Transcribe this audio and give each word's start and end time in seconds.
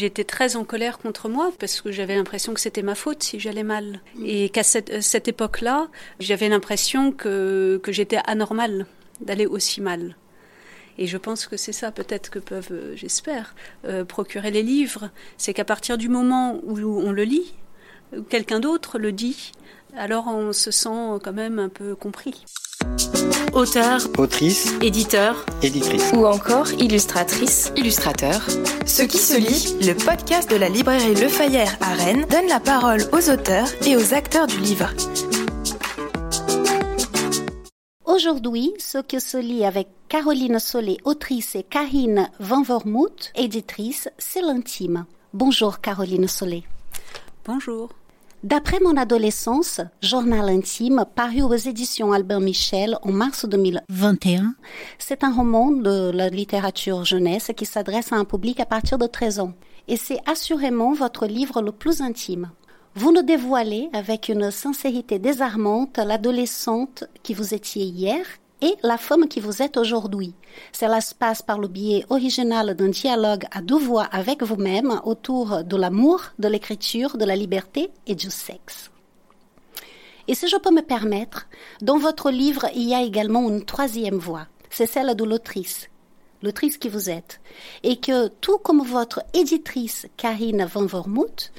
J'étais 0.00 0.24
très 0.24 0.56
en 0.56 0.64
colère 0.64 0.96
contre 0.96 1.28
moi 1.28 1.52
parce 1.58 1.82
que 1.82 1.92
j'avais 1.92 2.14
l'impression 2.14 2.54
que 2.54 2.60
c'était 2.60 2.80
ma 2.80 2.94
faute 2.94 3.22
si 3.22 3.38
j'allais 3.38 3.62
mal. 3.62 4.00
Et 4.24 4.48
qu'à 4.48 4.62
cette, 4.62 5.02
cette 5.02 5.28
époque-là, 5.28 5.88
j'avais 6.20 6.48
l'impression 6.48 7.12
que, 7.12 7.78
que 7.82 7.92
j'étais 7.92 8.16
anormale 8.24 8.86
d'aller 9.20 9.44
aussi 9.44 9.82
mal. 9.82 10.16
Et 10.96 11.06
je 11.06 11.18
pense 11.18 11.46
que 11.46 11.58
c'est 11.58 11.74
ça 11.74 11.92
peut-être 11.92 12.30
que 12.30 12.38
peuvent, 12.38 12.72
euh, 12.72 12.96
j'espère, 12.96 13.54
euh, 13.84 14.06
procurer 14.06 14.50
les 14.50 14.62
livres. 14.62 15.10
C'est 15.36 15.52
qu'à 15.52 15.66
partir 15.66 15.98
du 15.98 16.08
moment 16.08 16.58
où 16.62 16.78
on 16.78 17.12
le 17.12 17.24
lit, 17.24 17.52
quelqu'un 18.30 18.58
d'autre 18.58 18.98
le 18.98 19.12
dit, 19.12 19.52
alors 19.98 20.28
on 20.28 20.54
se 20.54 20.70
sent 20.70 21.18
quand 21.22 21.34
même 21.34 21.58
un 21.58 21.68
peu 21.68 21.94
compris. 21.94 22.46
Auteur, 23.52 24.00
autrice, 24.16 24.72
éditeur, 24.80 25.44
éditrice 25.62 26.12
ou 26.14 26.24
encore 26.24 26.70
illustratrice, 26.74 27.72
illustrateur. 27.76 28.40
Ce 28.86 29.02
qui 29.02 29.18
se 29.18 29.36
lit, 29.36 29.86
le 29.86 29.94
podcast 29.94 30.48
de 30.48 30.56
la 30.56 30.68
librairie 30.68 31.16
Le 31.16 31.26
Fayère 31.26 31.76
à 31.80 31.94
Rennes 31.94 32.26
donne 32.30 32.46
la 32.48 32.60
parole 32.60 33.02
aux 33.12 33.28
auteurs 33.28 33.66
et 33.84 33.96
aux 33.96 34.14
acteurs 34.14 34.46
du 34.46 34.58
livre. 34.58 34.88
Aujourd'hui, 38.04 38.72
ce 38.78 38.98
qui 38.98 39.20
se 39.20 39.38
lit 39.38 39.64
avec 39.64 39.88
Caroline 40.08 40.60
Solé, 40.60 40.98
autrice, 41.04 41.56
et 41.56 41.64
Karine 41.64 42.30
Van 42.38 42.62
Vormouth, 42.62 43.32
éditrice, 43.34 44.08
c'est 44.18 44.42
l'intime. 44.42 45.06
Bonjour 45.32 45.80
Caroline 45.80 46.28
Solé. 46.28 46.62
Bonjour. 47.44 47.90
D'après 48.42 48.80
mon 48.80 48.96
adolescence, 48.96 49.82
journal 50.00 50.48
intime, 50.48 51.04
paru 51.14 51.42
aux 51.42 51.54
éditions 51.56 52.12
Albert 52.12 52.40
Michel 52.40 52.96
en 53.02 53.12
mars 53.12 53.44
2021, 53.44 54.54
c'est 54.98 55.24
un 55.24 55.34
roman 55.34 55.70
de 55.70 56.10
la 56.10 56.30
littérature 56.30 57.04
jeunesse 57.04 57.52
qui 57.54 57.66
s'adresse 57.66 58.14
à 58.14 58.16
un 58.16 58.24
public 58.24 58.58
à 58.58 58.64
partir 58.64 58.96
de 58.96 59.06
13 59.06 59.40
ans. 59.40 59.52
Et 59.88 59.98
c'est 59.98 60.20
assurément 60.24 60.94
votre 60.94 61.26
livre 61.26 61.60
le 61.60 61.70
plus 61.70 62.00
intime. 62.00 62.50
Vous 62.94 63.12
nous 63.12 63.22
dévoilez 63.22 63.90
avec 63.92 64.30
une 64.30 64.50
sincérité 64.50 65.18
désarmante 65.18 65.98
l'adolescente 65.98 67.04
qui 67.22 67.34
vous 67.34 67.52
étiez 67.52 67.84
hier 67.84 68.24
et 68.62 68.76
la 68.82 68.98
femme 68.98 69.28
qui 69.28 69.40
vous 69.40 69.62
êtes 69.62 69.76
aujourd'hui. 69.76 70.34
Cela 70.72 71.00
se 71.00 71.14
passe 71.14 71.42
par 71.42 71.58
le 71.58 71.68
biais 71.68 72.04
original 72.10 72.74
d'un 72.74 72.88
dialogue 72.88 73.44
à 73.50 73.62
deux 73.62 73.78
voix 73.78 74.04
avec 74.04 74.42
vous-même 74.42 75.00
autour 75.04 75.64
de 75.64 75.76
l'amour, 75.76 76.22
de 76.38 76.48
l'écriture, 76.48 77.16
de 77.16 77.24
la 77.24 77.36
liberté 77.36 77.90
et 78.06 78.14
du 78.14 78.30
sexe. 78.30 78.90
Et 80.28 80.34
si 80.34 80.48
je 80.48 80.56
peux 80.56 80.70
me 80.70 80.82
permettre, 80.82 81.48
dans 81.80 81.98
votre 81.98 82.30
livre, 82.30 82.66
il 82.74 82.88
y 82.88 82.94
a 82.94 83.02
également 83.02 83.48
une 83.48 83.64
troisième 83.64 84.18
voix. 84.18 84.46
C'est 84.70 84.86
celle 84.86 85.14
de 85.16 85.24
l'autrice, 85.24 85.88
l'autrice 86.42 86.78
qui 86.78 86.88
vous 86.88 87.10
êtes. 87.10 87.40
Et 87.82 87.96
que, 87.96 88.28
tout 88.28 88.58
comme 88.58 88.82
votre 88.82 89.22
éditrice 89.34 90.06
Karine 90.16 90.64
Van 90.66 90.86
Vormouth, 90.86 91.52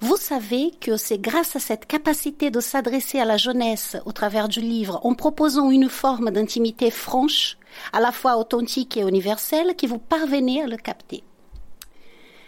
vous 0.00 0.16
savez 0.16 0.72
que 0.80 0.96
c'est 0.96 1.18
grâce 1.18 1.56
à 1.56 1.58
cette 1.58 1.86
capacité 1.86 2.50
de 2.50 2.60
s'adresser 2.60 3.18
à 3.18 3.24
la 3.24 3.38
jeunesse 3.38 3.96
au 4.04 4.12
travers 4.12 4.46
du 4.48 4.60
livre 4.60 5.00
en 5.04 5.14
proposant 5.14 5.70
une 5.70 5.88
forme 5.88 6.30
d'intimité 6.30 6.90
franche, 6.90 7.56
à 7.94 8.00
la 8.00 8.12
fois 8.12 8.36
authentique 8.36 8.96
et 8.98 9.00
universelle, 9.00 9.74
que 9.74 9.86
vous 9.86 9.98
parvenez 9.98 10.62
à 10.62 10.66
le 10.66 10.76
capter. 10.76 11.24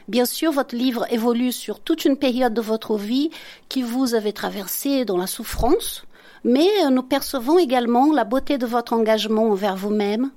Bien 0.08 0.26
sûr, 0.26 0.52
votre 0.52 0.76
livre 0.76 1.06
évolue 1.10 1.52
sur 1.52 1.80
toute 1.80 2.04
une 2.04 2.16
période 2.16 2.54
de 2.54 2.60
votre 2.60 2.96
vie 2.96 3.30
qui 3.68 3.82
vous 3.82 4.14
avez 4.14 4.32
traversée 4.32 5.04
dans 5.04 5.16
la 5.16 5.26
souffrance, 5.26 6.04
mais 6.44 6.68
nous 6.90 7.02
percevons 7.02 7.58
également 7.58 8.12
la 8.12 8.24
beauté 8.24 8.58
de 8.58 8.66
votre 8.66 8.92
engagement 8.92 9.50
envers 9.50 9.76
vous-même 9.76 10.30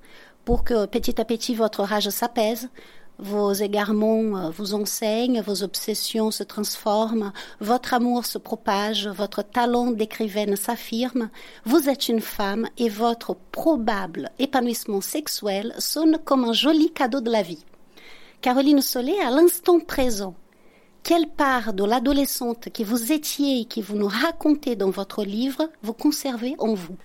pour 0.45 0.63
que 0.63 0.85
petit 0.85 1.19
à 1.21 1.25
petit 1.25 1.55
votre 1.55 1.83
rage 1.83 2.09
s'apaise, 2.09 2.69
vos 3.21 3.53
égarements 3.53 4.37
euh, 4.37 4.49
vous 4.49 4.73
enseignent, 4.73 5.41
vos 5.41 5.63
obsessions 5.63 6.31
se 6.31 6.43
transforment, 6.43 7.31
votre 7.59 7.93
amour 7.93 8.25
se 8.25 8.39
propage, 8.39 9.07
votre 9.07 9.43
talent 9.43 9.91
d'écrivaine 9.91 10.55
s'affirme, 10.55 11.29
vous 11.63 11.87
êtes 11.87 12.09
une 12.09 12.19
femme 12.19 12.67
et 12.77 12.89
votre 12.89 13.35
probable 13.51 14.31
épanouissement 14.39 15.01
sexuel 15.01 15.73
sonne 15.77 16.17
comme 16.25 16.45
un 16.45 16.53
joli 16.53 16.91
cadeau 16.91 17.21
de 17.21 17.31
la 17.31 17.43
vie. 17.43 17.63
Caroline 18.41 18.81
Solé, 18.81 19.15
à 19.23 19.29
l'instant 19.29 19.79
présent, 19.79 20.33
quelle 21.03 21.27
part 21.27 21.73
de 21.73 21.83
l'adolescente 21.83 22.69
qui 22.73 22.83
vous 22.83 23.11
étiez 23.11 23.61
et 23.61 23.65
qui 23.65 23.83
vous 23.83 23.95
nous 23.95 24.07
racontez 24.07 24.75
dans 24.75 24.89
votre 24.89 25.23
livre 25.23 25.69
vous 25.83 25.93
conservez 25.93 26.55
en 26.57 26.73
vous? 26.73 26.97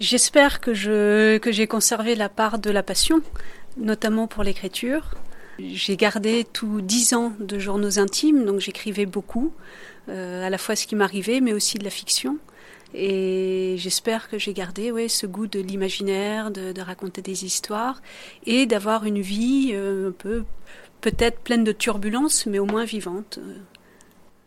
J'espère 0.00 0.60
que 0.60 1.38
que 1.38 1.52
j'ai 1.52 1.66
conservé 1.68 2.16
la 2.16 2.28
part 2.28 2.58
de 2.58 2.70
la 2.70 2.82
passion, 2.82 3.22
notamment 3.76 4.26
pour 4.26 4.42
l'écriture. 4.42 5.14
J'ai 5.58 5.96
gardé 5.96 6.44
tous 6.50 6.80
dix 6.80 7.12
ans 7.14 7.32
de 7.38 7.58
journaux 7.58 7.98
intimes, 7.98 8.44
donc 8.44 8.60
j'écrivais 8.60 9.06
beaucoup, 9.06 9.52
euh, 10.08 10.46
à 10.46 10.50
la 10.50 10.58
fois 10.58 10.76
ce 10.76 10.86
qui 10.86 10.96
m'arrivait, 10.96 11.40
mais 11.40 11.52
aussi 11.52 11.78
de 11.78 11.84
la 11.84 11.90
fiction. 11.90 12.38
Et 12.94 13.76
j'espère 13.78 14.28
que 14.28 14.38
j'ai 14.38 14.52
gardé 14.52 14.90
ouais, 14.90 15.08
ce 15.08 15.26
goût 15.26 15.46
de 15.46 15.60
l'imaginaire, 15.60 16.50
de, 16.50 16.80
raconter 16.80 17.22
des 17.22 17.44
histoires 17.44 18.02
et 18.44 18.66
d'avoir 18.66 19.04
une 19.04 19.20
vie 19.20 19.70
euh, 19.72 20.08
un 20.08 20.12
peu, 20.12 20.44
peut-être 21.00 21.40
pleine 21.40 21.64
de 21.64 21.72
turbulences, 21.72 22.46
mais 22.46 22.58
au 22.58 22.66
moins 22.66 22.84
vivante. 22.84 23.38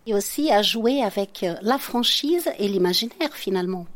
Et 0.07 0.13
aussi 0.13 0.51
à 0.51 0.61
jouer 0.61 1.01
avec 1.01 1.43
euh, 1.43 1.55
la 1.61 1.79
franchise 1.79 2.49
et 2.59 2.67
l'imaginaire 2.67 3.33
finalement. 3.33 3.87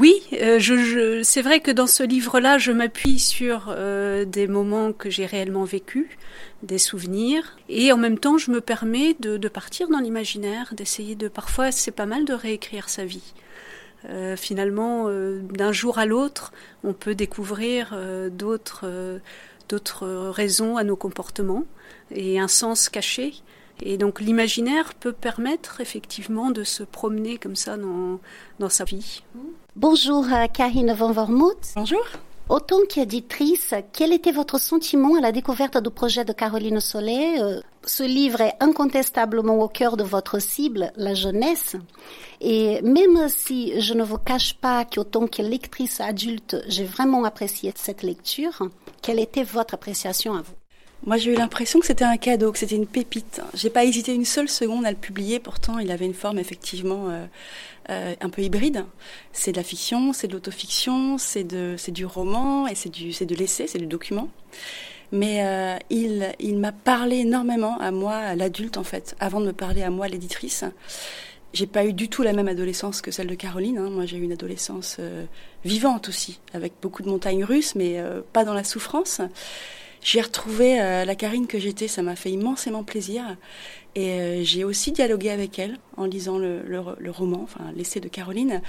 Oui, 0.00 0.22
euh, 0.34 1.22
c'est 1.24 1.42
vrai 1.42 1.58
que 1.58 1.72
dans 1.72 1.88
ce 1.88 2.04
livre-là, 2.04 2.56
je 2.56 2.70
m'appuie 2.70 3.18
sur 3.18 3.66
euh, 3.70 4.24
des 4.24 4.46
moments 4.46 4.92
que 4.92 5.10
j'ai 5.10 5.26
réellement 5.26 5.64
vécus, 5.64 6.06
des 6.62 6.78
souvenirs, 6.78 7.58
et 7.68 7.90
en 7.90 7.96
même 7.96 8.16
temps, 8.16 8.38
je 8.38 8.52
me 8.52 8.60
permets 8.60 9.16
de, 9.18 9.48
partir 9.48 9.88
dans 9.88 9.98
l'imaginaire, 9.98 10.72
d'essayer 10.72 11.16
de... 11.16 11.26
Parfois, 11.26 11.72
c'est 11.72 11.90
pas 11.90 12.06
mal 12.06 12.24
de 12.24 12.32
réécrire 12.32 12.88
sa 12.88 13.04
vie. 13.04 13.34
Euh, 14.08 14.36
finalement, 14.36 15.10
d'un 15.10 15.72
jour 15.72 15.98
à 15.98 16.06
l'autre, 16.06 16.52
on 16.84 16.92
peut 16.92 17.16
découvrir 17.16 17.98
d'autres, 18.30 19.18
d'autres 19.68 20.06
raisons 20.28 20.76
à 20.76 20.84
nos 20.84 20.94
comportements 20.94 21.64
et 22.12 22.38
un 22.38 22.46
sens 22.46 22.88
caché. 22.88 23.34
Et 23.82 23.98
donc 23.98 24.20
l'imaginaire 24.20 24.94
peut 24.94 25.12
permettre 25.12 25.80
effectivement 25.80 26.52
de 26.52 26.62
se 26.62 26.84
promener 26.84 27.36
comme 27.36 27.56
ça 27.56 27.76
dans, 27.76 28.20
dans 28.60 28.68
sa 28.68 28.84
vie. 28.84 29.24
Bonjour 29.76 30.26
Karine 30.52 30.92
Van 30.92 31.12
Vormouth. 31.12 31.72
Bonjour. 31.76 32.04
Autant 32.48 32.80
qu'éditrice, 32.88 33.74
quel 33.92 34.12
était 34.12 34.32
votre 34.32 34.58
sentiment 34.58 35.16
à 35.16 35.20
la 35.20 35.32
découverte 35.32 35.76
du 35.82 35.90
projet 35.90 36.24
de 36.24 36.32
Caroline 36.32 36.80
Solé 36.80 37.36
euh, 37.38 37.60
Ce 37.84 38.02
livre 38.02 38.40
est 38.40 38.54
incontestablement 38.60 39.58
au 39.60 39.68
cœur 39.68 39.98
de 39.98 40.02
votre 40.02 40.40
cible, 40.40 40.90
la 40.96 41.12
jeunesse. 41.12 41.76
Et 42.40 42.80
même 42.80 43.28
si 43.28 43.78
je 43.80 43.92
ne 43.92 44.02
vous 44.02 44.16
cache 44.16 44.54
pas 44.54 44.86
qu'autant 44.86 45.26
que 45.26 45.42
lectrice 45.42 46.00
adulte, 46.00 46.56
j'ai 46.68 46.84
vraiment 46.84 47.24
apprécié 47.24 47.72
cette 47.76 48.02
lecture, 48.02 48.66
quelle 49.02 49.20
était 49.20 49.44
votre 49.44 49.74
appréciation 49.74 50.34
à 50.34 50.40
vous? 50.40 50.54
Moi, 51.06 51.16
j'ai 51.16 51.32
eu 51.32 51.36
l'impression 51.36 51.78
que 51.78 51.86
c'était 51.86 52.04
un 52.04 52.16
cadeau, 52.16 52.50
que 52.50 52.58
c'était 52.58 52.74
une 52.74 52.86
pépite. 52.86 53.40
J'ai 53.54 53.70
pas 53.70 53.84
hésité 53.84 54.12
une 54.14 54.24
seule 54.24 54.48
seconde 54.48 54.84
à 54.84 54.90
le 54.90 54.96
publier. 54.96 55.38
Pourtant, 55.38 55.78
il 55.78 55.90
avait 55.92 56.06
une 56.06 56.14
forme 56.14 56.38
effectivement 56.38 57.08
euh, 57.08 57.24
euh, 57.90 58.14
un 58.20 58.28
peu 58.28 58.42
hybride. 58.42 58.84
C'est 59.32 59.52
de 59.52 59.56
la 59.56 59.62
fiction, 59.62 60.12
c'est 60.12 60.28
de 60.28 60.32
l'autofiction, 60.32 61.18
c'est 61.18 61.44
du 61.44 62.06
roman 62.06 62.66
et 62.66 62.74
c'est 62.74 62.90
de 62.90 63.34
l'essai, 63.34 63.66
c'est 63.66 63.78
du 63.78 63.86
document. 63.86 64.28
Mais 65.10 65.44
euh, 65.44 65.76
il, 65.88 66.34
il 66.38 66.58
m'a 66.58 66.72
parlé 66.72 67.18
énormément 67.18 67.78
à 67.78 67.90
moi, 67.90 68.34
l'adulte 68.34 68.76
en 68.76 68.84
fait, 68.84 69.16
avant 69.20 69.40
de 69.40 69.46
me 69.46 69.52
parler 69.52 69.82
à 69.82 69.90
moi, 69.90 70.06
l'éditrice. 70.08 70.64
J'ai 71.54 71.66
pas 71.66 71.86
eu 71.86 71.94
du 71.94 72.10
tout 72.10 72.22
la 72.22 72.34
même 72.34 72.48
adolescence 72.48 73.00
que 73.00 73.10
celle 73.10 73.26
de 73.26 73.34
Caroline. 73.34 73.78
Hein. 73.78 73.88
Moi, 73.88 74.04
j'ai 74.04 74.18
eu 74.18 74.22
une 74.22 74.32
adolescence 74.32 74.98
vivante 75.64 76.10
aussi, 76.10 76.40
avec 76.52 76.74
beaucoup 76.82 77.02
de 77.02 77.08
montagnes 77.08 77.42
russes, 77.42 77.74
mais 77.74 78.02
pas 78.34 78.44
dans 78.44 78.52
la 78.52 78.64
souffrance. 78.64 79.22
J'ai 80.02 80.20
retrouvé 80.20 80.80
euh, 80.80 81.04
la 81.04 81.14
Karine 81.14 81.46
que 81.46 81.58
j'étais, 81.58 81.88
ça 81.88 82.02
m'a 82.02 82.16
fait 82.16 82.30
immensément 82.30 82.84
plaisir. 82.84 83.36
Et 83.98 84.12
euh, 84.12 84.44
j'ai 84.44 84.62
aussi 84.62 84.92
dialogué 84.92 85.28
avec 85.28 85.58
elle 85.58 85.76
en 85.96 86.04
lisant 86.04 86.38
le, 86.38 86.62
roman, 87.10 87.40
enfin 87.42 87.72
l'essai 87.74 87.98
de 87.98 88.06
Caroline. 88.06 88.62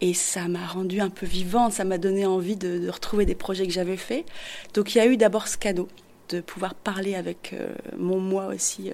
Et 0.00 0.14
ça 0.14 0.48
m'a 0.48 0.66
rendu 0.66 1.00
un 1.00 1.10
peu 1.10 1.26
vivante, 1.26 1.74
ça 1.74 1.84
m'a 1.84 1.98
donné 1.98 2.24
envie 2.24 2.56
de, 2.56 2.88
retrouver 2.88 3.26
des 3.26 3.34
projets 3.34 3.66
que 3.66 3.72
j'avais 3.74 3.98
faits. 3.98 4.24
Donc 4.72 4.94
il 4.94 4.98
y 4.98 5.00
a 5.02 5.06
eu 5.06 5.18
d'abord 5.18 5.48
ce 5.48 5.58
cadeau 5.58 5.86
de 6.30 6.40
pouvoir 6.40 6.74
parler 6.74 7.14
avec 7.14 7.52
euh, 7.52 7.74
mon 7.98 8.18
moi 8.20 8.46
aussi 8.46 8.90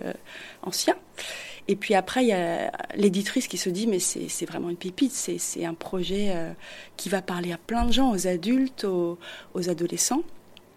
ancien. 0.62 0.96
Et 1.68 1.76
puis 1.76 1.94
après, 1.94 2.24
il 2.24 2.28
y 2.28 2.32
a 2.32 2.72
l'éditrice 2.96 3.46
qui 3.46 3.56
se 3.56 3.70
dit, 3.70 3.86
mais 3.86 4.00
c'est 4.00 4.46
vraiment 4.46 4.70
une 4.70 4.76
pépite, 4.76 5.12
c'est 5.12 5.64
un 5.64 5.74
projet 5.74 6.34
qui 6.96 7.08
va 7.08 7.22
parler 7.22 7.52
à 7.52 7.58
plein 7.58 7.84
de 7.84 7.92
gens, 7.92 8.10
aux 8.10 8.26
adultes, 8.26 8.84
aux 8.84 9.68
adolescents. 9.68 10.24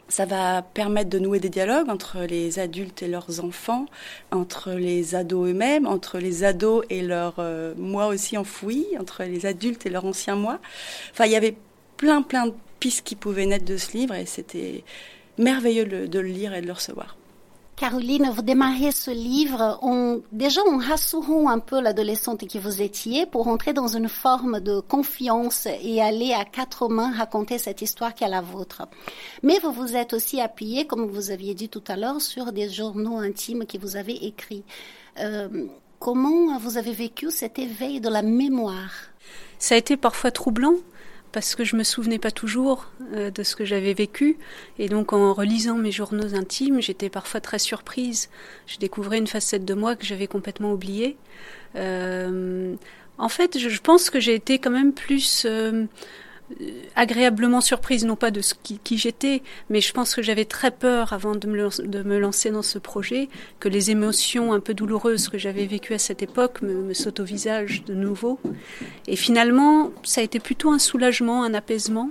Ça 0.10 0.26
va 0.26 0.62
permettre 0.62 1.10
de 1.10 1.20
nouer 1.20 1.40
des 1.40 1.50
dialogues 1.50 1.90
entre 1.90 2.20
les 2.22 2.60
adultes 2.60 3.02
et 3.02 3.08
leurs 3.08 3.44
enfants, 3.44 3.86
entre 4.32 4.72
les 4.72 5.16
ados 5.16 5.50
eux-mêmes, 5.50 5.88
entre 5.88 6.20
les 6.20 6.44
ados 6.44 6.86
et 6.90 7.02
leur 7.02 7.36
euh, 7.40 7.74
moi 7.78 8.08
aussi 8.08 8.38
enfoui, 8.38 8.86
entre 9.00 9.24
les 9.24 9.46
adultes 9.46 9.86
et 9.86 9.90
leur 9.90 10.06
ancien 10.06 10.36
moi. 10.36 10.60
Enfin, 11.12 11.26
il 11.26 11.32
y 11.32 11.36
avait 11.36 11.56
plein, 11.98 12.22
plein 12.22 12.48
de 12.48 12.54
pistes 12.80 13.06
qui 13.06 13.16
pouvaient 13.16 13.46
naître 13.46 13.66
de 13.66 13.78
ce 13.78 13.98
livre 13.98 14.14
et 14.14 14.26
c'était 14.26 14.84
merveilleux 15.38 15.86
de 15.86 16.20
le 16.20 16.28
lire 16.28 16.54
et 16.54 16.62
de 16.62 16.68
le 16.68 16.74
recevoir. 16.74 17.16
Caroline, 17.84 18.32
vous 18.34 18.44
démarrez 18.44 18.94
ce 18.94 19.12
livre, 19.12 19.78
déjà 20.32 20.62
on 20.68 20.78
rassurant 20.78 21.50
un 21.50 21.60
peu 21.60 21.82
l'adolescente 21.82 22.48
que 22.48 22.58
vous 22.58 22.82
étiez 22.82 23.26
pour 23.26 23.50
entrer 23.50 23.74
dans 23.74 23.90
une 23.90 24.08
forme 24.08 24.62
de 24.62 24.80
confiance 24.80 25.68
et 25.82 26.02
aller 26.02 26.32
à 26.32 26.46
quatre 26.46 26.88
mains 26.88 27.12
raconter 27.12 27.58
cette 27.58 27.82
histoire 27.82 28.14
qui 28.14 28.24
est 28.24 28.30
la 28.30 28.40
vôtre. 28.40 28.84
Mais 29.42 29.60
vous 29.60 29.74
vous 29.74 29.98
êtes 29.98 30.14
aussi 30.14 30.40
appuyé, 30.40 30.88
comme 30.88 31.08
vous 31.08 31.30
aviez 31.30 31.56
dit 31.56 31.68
tout 31.68 31.84
à 31.90 31.98
l'heure, 31.98 32.22
sur 32.22 32.54
des 32.54 32.70
journaux 32.70 33.18
intimes 33.18 33.66
que 33.66 33.78
vous 33.78 33.98
avez 33.98 34.14
écrits. 34.28 34.64
Euh, 35.20 35.66
comment 36.00 36.58
vous 36.60 36.78
avez 36.78 36.94
vécu 36.94 37.32
cet 37.32 37.60
éveil 37.60 38.00
de 38.00 38.08
la 38.08 38.22
mémoire? 38.22 38.94
Ça 39.60 39.76
a 39.76 39.78
été 39.78 39.98
parfois 39.98 40.32
troublant 40.32 40.76
parce 41.34 41.56
que 41.56 41.66
je 41.66 41.76
me 41.76 41.84
souvenais 41.84 42.20
pas 42.20 42.32
toujours 42.32 42.90
euh, 43.14 43.32
de 43.32 43.44
ce 43.44 43.56
que 43.56 43.66
j'avais 43.66 43.94
vécu 43.94 44.38
et 44.80 44.88
donc 44.88 45.12
en 45.12 45.34
relisant 45.34 45.76
mes 45.76 45.92
journaux 45.92 46.36
intimes, 46.36 46.82
j'étais 46.82 47.10
parfois 47.10 47.42
très 47.42 47.60
surprise. 47.60 48.30
Je 48.68 48.78
découvrais 48.78 49.18
une 49.18 49.28
facette 49.28 49.66
de 49.66 49.74
moi 49.74 49.96
que 49.96 50.06
j'avais 50.06 50.28
complètement 50.28 50.72
oubliée. 50.72 51.18
Euh, 51.76 52.76
en 53.18 53.30
fait, 53.30 53.58
je, 53.58 53.82
pense 53.82 54.10
que 54.10 54.20
j'ai 54.20 54.36
été 54.36 54.60
quand 54.60 54.70
même 54.72 54.94
plus 54.94 55.46
euh, 55.46 55.86
agréablement 56.96 57.62
surprise, 57.62 58.06
non 58.06 58.16
pas 58.16 58.32
de 58.32 58.42
qui, 58.84 58.98
j'étais, 58.98 59.42
mais 59.70 59.82
je 59.82 59.94
pense 59.94 60.16
que 60.16 60.22
j'avais 60.22 60.46
très 60.46 60.72
peur 60.72 61.14
avant 61.14 61.36
de 61.36 61.48
me, 61.48 61.88
de 61.88 62.04
me, 62.04 62.20
lancer 62.20 62.52
dans 62.52 62.62
ce 62.62 62.80
projet, 62.80 63.30
que 63.60 63.70
les 63.70 63.92
émotions 63.92 64.54
un 64.54 64.60
peu 64.60 64.74
douloureuses 64.74 65.30
que 65.30 65.38
j'avais 65.38 65.66
vécues 65.66 65.94
à 65.94 66.00
cette 66.00 66.22
époque 66.22 66.62
me, 66.62 66.74
me 66.74 66.94
sautent 66.94 67.20
au 67.20 67.24
visage 67.26 67.84
de 67.86 67.94
nouveau. 67.94 68.40
Et 69.08 69.16
finalement, 69.16 69.92
ça 70.04 70.22
a 70.22 70.24
été 70.24 70.40
plutôt 70.40 70.72
un 70.72 70.80
soulagement, 70.80 71.44
un 71.44 71.54
apaisement, 71.54 72.10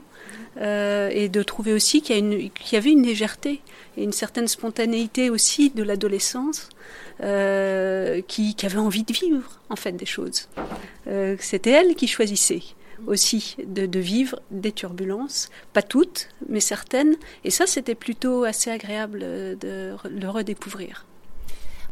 euh, 0.59 1.09
et 1.11 1.29
de 1.29 1.43
trouver 1.43 1.73
aussi 1.73 2.03
qu'il 2.03 2.17
y, 2.17 2.53
y, 2.73 2.77
avait 2.77 2.91
une 2.91 3.05
légèreté 3.05 3.63
et 3.97 4.05
une 4.05 4.13
certaine 4.13 4.49
spontanéité 4.49 5.31
aussi 5.31 5.71
de 5.71 5.83
l'adolescence. 5.83 6.69
Euh, 7.23 8.21
qui, 8.27 8.57
qui, 8.57 8.67
avait 8.67 8.79
envie 8.79 9.05
de 9.05 9.13
vivre 9.13 9.61
en 9.69 9.77
fait 9.77 9.93
des 9.93 10.07
choses. 10.07 10.49
Euh, 11.07 11.37
C'était 11.39 11.71
elle 11.71 11.95
qui 11.95 12.09
choisissait 12.09 12.63
aussi 13.07 13.57
de, 13.67 13.99
vivre 13.99 14.41
des 14.51 14.73
turbulences, 14.73 15.51
pas 15.73 15.83
toutes, 15.83 16.29
mais 16.49 16.61
certaines. 16.61 17.17
Et 17.45 17.51
ça, 17.51 17.67
c'était 17.67 17.95
plutôt 17.95 18.45
assez 18.45 18.71
agréable 18.71 19.21
de 19.21 19.95
le 20.09 20.29
redécouvrir. 20.29 21.07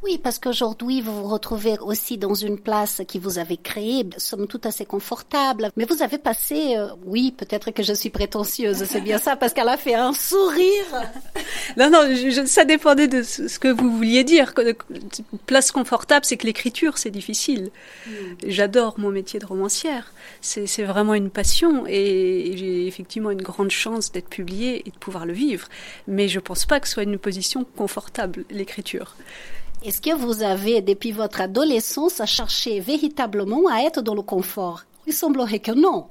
Oui, 0.02 0.16
parce 0.16 0.38
qu'aujourd'hui, 0.38 1.02
vous 1.02 1.14
vous 1.14 1.28
retrouvez 1.28 1.78
aussi 1.78 2.16
dans 2.16 2.32
une 2.32 2.58
place 2.58 3.02
qui 3.06 3.18
vous 3.18 3.38
avez 3.38 3.58
créée, 3.58 4.06
somme 4.16 4.46
toute 4.46 4.64
assez 4.64 4.86
confortable. 4.86 5.70
Mais 5.76 5.84
vous 5.84 6.02
avez 6.02 6.16
passé, 6.16 6.74
euh, 6.78 6.88
oui, 7.04 7.34
peut-être 7.36 7.70
que 7.70 7.82
je 7.82 7.92
suis 7.92 8.08
prétentieuse, 8.08 8.82
c'est 8.84 9.02
bien 9.02 9.18
ça, 9.18 9.36
parce 9.36 9.52
qu'elle 9.52 9.68
a 9.68 9.76
fait 9.76 9.94
un 9.94 10.14
sourire. 10.14 10.86
non, 11.76 11.90
non, 11.90 12.06
je, 12.06 12.46
ça 12.46 12.64
dépendait 12.64 13.08
de 13.08 13.22
ce 13.22 13.58
que 13.58 13.68
vous 13.68 13.94
vouliez 13.94 14.24
dire. 14.24 14.54
Place 15.44 15.70
confortable, 15.70 16.24
c'est 16.24 16.38
que 16.38 16.46
l'écriture, 16.46 16.96
c'est 16.96 17.10
difficile. 17.10 17.70
Hmm. 18.06 18.10
J'adore 18.46 18.98
mon 18.98 19.10
métier 19.10 19.38
de 19.38 19.44
romancière. 19.44 20.14
C'est 20.40 20.82
vraiment 20.82 21.12
une 21.12 21.28
passion 21.28 21.84
et 21.86 22.54
j'ai 22.56 22.86
effectivement 22.86 23.30
une 23.30 23.42
grande 23.42 23.70
chance 23.70 24.12
d'être 24.12 24.30
publiée 24.30 24.82
et 24.86 24.90
de 24.90 24.96
pouvoir 24.96 25.26
le 25.26 25.34
vivre. 25.34 25.68
Mais 26.08 26.28
je 26.28 26.40
pense 26.40 26.64
pas 26.64 26.80
que 26.80 26.88
ce 26.88 26.94
soit 26.94 27.02
une 27.02 27.18
position 27.18 27.66
confortable, 27.76 28.44
l'écriture. 28.50 29.14
Est-ce 29.82 30.02
que 30.02 30.14
vous 30.14 30.42
avez, 30.42 30.82
depuis 30.82 31.10
votre 31.10 31.40
adolescence, 31.40 32.20
cherché 32.26 32.80
véritablement 32.80 33.62
à 33.72 33.80
être 33.80 34.02
dans 34.02 34.14
le 34.14 34.20
confort? 34.20 34.84
Il 35.06 35.14
semblerait 35.14 35.58
que 35.58 35.72
non. 35.72 36.06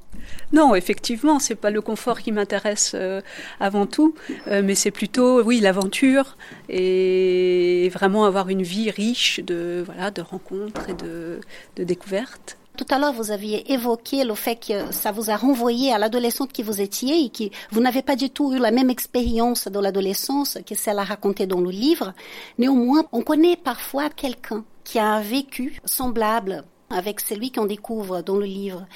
Non, 0.51 0.73
effectivement, 0.73 1.37
c'est 1.37 1.53
pas 1.53 1.69
le 1.69 1.79
confort 1.79 2.19
qui 2.19 2.31
m'intéresse 2.31 2.93
euh, 2.95 3.21
avant 3.59 3.85
tout, 3.85 4.15
euh, 4.47 4.63
mais 4.63 4.73
c'est 4.73 4.89
plutôt, 4.89 5.43
oui, 5.43 5.59
l'aventure 5.59 6.35
et 6.67 7.91
vraiment 7.93 8.25
avoir 8.25 8.49
une 8.49 8.63
vie 8.63 8.89
riche 8.89 9.39
de 9.41 9.83
voilà 9.85 10.09
de 10.09 10.21
rencontres 10.21 10.89
et 10.89 10.95
de, 10.95 11.39
de 11.75 11.83
découvertes. 11.83 12.57
Tout 12.79 12.95
à 12.95 12.97
l'heure, 12.97 13.11
vous 13.11 13.31
aviez 13.31 13.73
évoqué 13.73 14.23
le 14.23 14.35
fait 14.35 14.55
que 14.55 14.93
ça 14.93 15.11
vous 15.11 15.29
a 15.29 15.35
renvoyé 15.35 15.91
à 15.91 15.97
l'adolescente 15.97 16.53
qui 16.53 16.63
vous 16.63 16.79
étiez 16.79 17.25
et 17.25 17.29
que 17.29 17.53
vous 17.71 17.81
n'avez 17.81 18.01
pas 18.01 18.15
du 18.15 18.29
tout 18.29 18.53
eu 18.53 18.57
la 18.57 18.71
même 18.71 18.89
expérience 18.89 19.67
de 19.67 19.79
l'adolescence 19.79 20.57
que 20.65 20.75
celle 20.75 20.97
à 20.97 21.03
raconter 21.03 21.45
dans 21.45 21.59
le 21.59 21.71
livre. 21.71 22.13
Néanmoins, 22.57 23.03
on 23.11 23.21
connaît 23.21 23.57
parfois 23.57 24.09
quelqu'un 24.09 24.63
qui 24.85 24.97
a 24.97 25.07
un 25.07 25.19
vécu 25.19 25.81
semblable 25.83 26.63
avec 26.89 27.19
celui 27.19 27.51
qu'on 27.51 27.65
découvre 27.65 28.21
dans 28.21 28.37
le 28.37 28.45
livre. 28.45 28.87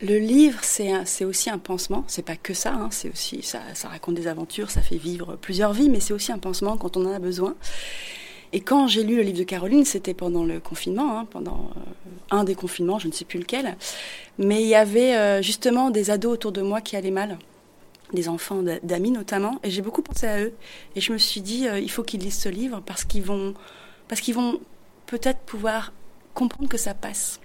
Le 0.00 0.18
livre, 0.18 0.58
c'est 0.64 1.24
aussi 1.24 1.48
un 1.48 1.58
pansement. 1.58 2.02
C'est 2.08 2.24
pas 2.24 2.34
que 2.34 2.54
ça. 2.54 2.72
Hein. 2.72 2.88
c'est 2.90 3.08
aussi 3.08 3.40
ça, 3.42 3.60
ça 3.74 3.86
raconte 3.86 4.16
des 4.16 4.26
aventures, 4.26 4.72
ça 4.72 4.82
fait 4.82 4.96
vivre 4.96 5.36
plusieurs 5.36 5.72
vies, 5.72 5.90
mais 5.90 6.00
c'est 6.00 6.12
aussi 6.12 6.32
un 6.32 6.38
pansement 6.38 6.76
quand 6.76 6.96
on 6.96 7.06
en 7.06 7.12
a 7.12 7.20
besoin. 7.20 7.54
Et 8.52 8.60
quand 8.60 8.86
j'ai 8.86 9.02
lu 9.02 9.16
le 9.16 9.22
livre 9.22 9.38
de 9.38 9.44
Caroline, 9.44 9.84
c'était 9.84 10.12
pendant 10.12 10.44
le 10.44 10.60
confinement, 10.60 11.18
hein, 11.18 11.26
pendant 11.30 11.70
euh, 11.76 12.10
un 12.30 12.44
des 12.44 12.54
confinements, 12.54 12.98
je 12.98 13.08
ne 13.08 13.12
sais 13.12 13.24
plus 13.24 13.38
lequel. 13.38 13.76
Mais 14.38 14.62
il 14.62 14.68
y 14.68 14.74
avait 14.74 15.16
euh, 15.16 15.42
justement 15.42 15.90
des 15.90 16.10
ados 16.10 16.34
autour 16.34 16.52
de 16.52 16.60
moi 16.60 16.82
qui 16.82 16.96
allaient 16.96 17.10
mal, 17.10 17.38
des 18.12 18.28
enfants 18.28 18.62
d'amis 18.82 19.10
notamment, 19.10 19.58
et 19.62 19.70
j'ai 19.70 19.80
beaucoup 19.80 20.02
pensé 20.02 20.26
à 20.26 20.40
eux. 20.40 20.52
Et 20.96 21.00
je 21.00 21.12
me 21.12 21.18
suis 21.18 21.40
dit, 21.40 21.66
euh, 21.66 21.78
il 21.78 21.90
faut 21.90 22.02
qu'ils 22.02 22.20
lisent 22.20 22.38
ce 22.38 22.50
livre 22.50 22.82
parce 22.84 23.04
qu'ils 23.04 23.22
vont, 23.22 23.54
parce 24.08 24.20
qu'ils 24.20 24.34
vont 24.34 24.60
peut-être 25.06 25.40
pouvoir 25.40 25.94
comprendre 26.34 26.68
que 26.68 26.78
ça 26.78 26.92
passe. 26.92 27.40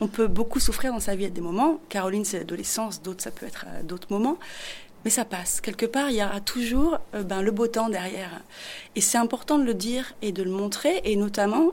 On 0.00 0.06
peut 0.06 0.28
beaucoup 0.28 0.60
souffrir 0.60 0.92
dans 0.92 1.00
sa 1.00 1.14
vie 1.14 1.26
à 1.26 1.30
des 1.30 1.40
moments. 1.40 1.80
Caroline, 1.88 2.24
c'est 2.24 2.38
l'adolescence, 2.38 3.02
d'autres, 3.02 3.22
ça 3.22 3.32
peut 3.32 3.46
être 3.46 3.66
à 3.66 3.82
d'autres 3.82 4.08
moments 4.10 4.38
mais 5.04 5.10
ça 5.10 5.24
passe. 5.24 5.60
Quelque 5.60 5.86
part, 5.86 6.10
il 6.10 6.16
y 6.16 6.22
aura 6.22 6.40
toujours 6.40 6.98
euh, 7.14 7.22
ben, 7.22 7.42
le 7.42 7.50
beau 7.50 7.66
temps 7.66 7.88
derrière. 7.88 8.42
Et 8.96 9.00
c'est 9.00 9.18
important 9.18 9.58
de 9.58 9.64
le 9.64 9.74
dire 9.74 10.14
et 10.22 10.32
de 10.32 10.42
le 10.42 10.50
montrer, 10.50 11.00
et 11.04 11.16
notamment 11.16 11.72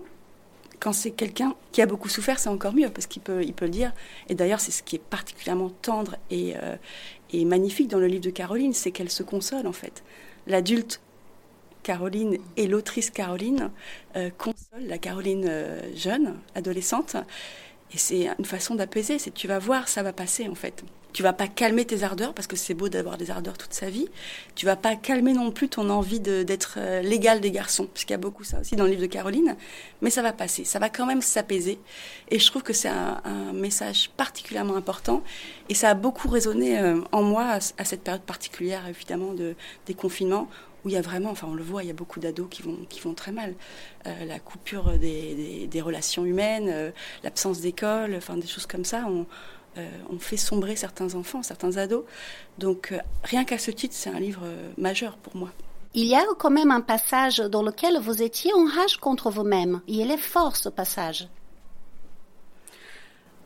quand 0.80 0.94
c'est 0.94 1.12
quelqu'un 1.12 1.56
qui 1.72 1.82
a 1.82 1.86
beaucoup 1.86 2.10
souffert, 2.10 2.38
c'est 2.38 2.50
encore 2.50 2.74
mieux 2.74 2.90
parce 2.90 3.08
qu'il 3.08 3.22
peut, 3.22 3.44
il 3.44 3.54
peut 3.54 3.66
le 3.66 3.72
dire. 3.72 3.94
Et 4.30 4.36
d'ailleurs, 4.36 4.60
c'est 4.60 4.72
ce 4.72 4.84
qui 4.84 4.98
est 4.98 5.04
particulièrement 5.04 5.70
tendre 5.82 6.18
et, 6.30 6.54
euh, 6.58 6.76
et 7.32 7.46
magnifique 7.46 7.88
dans 7.88 7.98
le 7.98 8.08
livre 8.08 8.24
de 8.24 8.30
Caroline, 8.30 8.74
c'est 8.74 8.92
qu'elle 8.92 9.10
se 9.10 9.24
console 9.24 9.68
en 9.68 9.72
fait. 9.72 10.04
L'adulte 10.48 11.02
Caroline 11.82 12.38
et 12.58 12.68
l'autrice 12.68 13.10
Caroline 13.10 13.72
euh, 14.16 14.30
consolent 14.38 14.88
la 14.88 14.98
Caroline 14.98 15.50
jeune, 15.96 16.36
adolescente. 16.56 17.16
Et 17.94 17.98
c'est 17.98 18.28
une 18.40 18.46
façon 18.46 18.76
d'apaiser, 18.76 19.20
c'est 19.20 19.34
tu 19.34 19.48
vas 19.48 19.60
voir, 19.60 19.88
ça 19.88 20.04
va 20.04 20.12
passer 20.12 20.48
en 20.48 20.56
fait. 20.56 20.84
Tu 21.14 21.24
vas 21.24 21.32
pas 21.32 21.48
calmer 21.48 21.86
tes 21.86 22.04
ardeurs 22.04 22.34
parce 22.34 22.46
que 22.46 22.58
c'est 22.58 22.74
beau 22.74 22.90
d'avoir 22.90 23.18
des 23.18 23.32
ardeurs 23.32 23.58
toute 23.58 23.74
sa 23.74 23.90
vie. 23.90 24.10
Tu 24.54 24.66
vas 24.66 24.76
pas 24.76 24.98
calmer 24.98 25.32
non 25.32 25.50
plus 25.50 25.70
ton 25.70 25.90
envie 25.90 26.20
d'être 26.20 26.74
euh, 26.76 27.02
l'égal 27.02 27.40
des 27.40 27.52
garçons, 27.52 27.88
puisqu'il 27.94 28.12
y 28.12 28.16
a 28.16 28.18
beaucoup 28.18 28.44
ça 28.44 28.60
aussi 28.60 28.76
dans 28.76 28.84
le 28.84 28.90
livre 28.90 29.04
de 29.04 29.08
Caroline. 29.08 29.56
Mais 30.02 30.10
ça 30.10 30.22
va 30.22 30.34
passer, 30.34 30.66
ça 30.66 30.78
va 30.78 30.90
quand 30.90 31.06
même 31.06 31.22
s'apaiser. 31.22 31.80
Et 32.32 32.38
je 32.38 32.46
trouve 32.48 32.64
que 32.64 32.74
c'est 32.74 32.90
un, 32.90 33.22
message 33.54 34.10
particulièrement 34.18 34.76
important. 34.76 35.24
Et 35.70 35.74
ça 35.74 35.92
a 35.92 35.94
beaucoup 35.94 36.28
résonné 36.28 36.78
euh, 36.78 37.00
en 37.14 37.24
moi 37.24 37.60
à, 37.78 37.86
cette 37.86 38.02
période 38.02 38.24
particulière, 38.24 38.86
évidemment, 38.90 39.32
de, 39.34 39.56
des 39.86 39.94
confinements, 39.94 40.50
où 40.86 40.90
il 40.90 40.94
y 40.94 40.98
a 40.98 41.02
vraiment, 41.02 41.32
enfin 41.32 41.48
on 41.50 41.56
le 41.56 41.64
voit, 41.64 41.84
il 41.84 41.88
y 41.88 41.92
a 41.92 41.96
beaucoup 41.96 42.20
d'ados 42.20 42.48
qui 42.50 42.62
vont, 42.62 42.78
qui 42.88 43.02
vont 43.02 43.14
très 43.14 43.32
mal. 43.32 43.56
Euh, 44.08 44.26
la 44.26 44.40
coupure 44.40 44.98
des, 44.98 45.68
des, 45.68 45.82
relations 45.82 46.26
humaines, 46.26 46.94
l'absence 47.24 47.60
d'école, 47.60 48.16
enfin 48.16 48.38
des 48.38 48.48
choses 48.48 48.68
comme 48.68 48.86
ça. 48.86 49.06
On, 49.08 49.26
euh, 49.78 49.90
on 50.10 50.20
fait 50.20 50.38
sombrer 50.38 50.76
certains 50.76 51.16
enfants, 51.16 51.44
certains 51.44 51.76
ados. 51.78 52.06
Donc 52.58 52.92
euh, 52.92 53.00
rien 53.24 53.44
qu'à 53.44 53.58
ce 53.58 53.72
titre, 53.72 53.94
c'est 53.98 54.10
un 54.10 54.20
livre 54.20 54.42
euh, 54.44 54.72
majeur 54.78 55.18
pour 55.18 55.36
moi. 55.36 55.52
Il 55.94 56.06
y 56.06 56.16
a 56.16 56.24
quand 56.40 56.50
même 56.50 56.72
un 56.72 56.82
passage 56.82 57.38
dans 57.38 57.62
lequel 57.62 58.00
vous 58.00 58.22
étiez 58.22 58.54
en 58.54 58.66
rage 58.66 58.98
contre 58.98 59.30
vous-même. 59.30 59.82
Il 59.88 60.12
est 60.12 60.18
fort 60.18 60.56
ce 60.56 60.70
passage. 60.70 61.28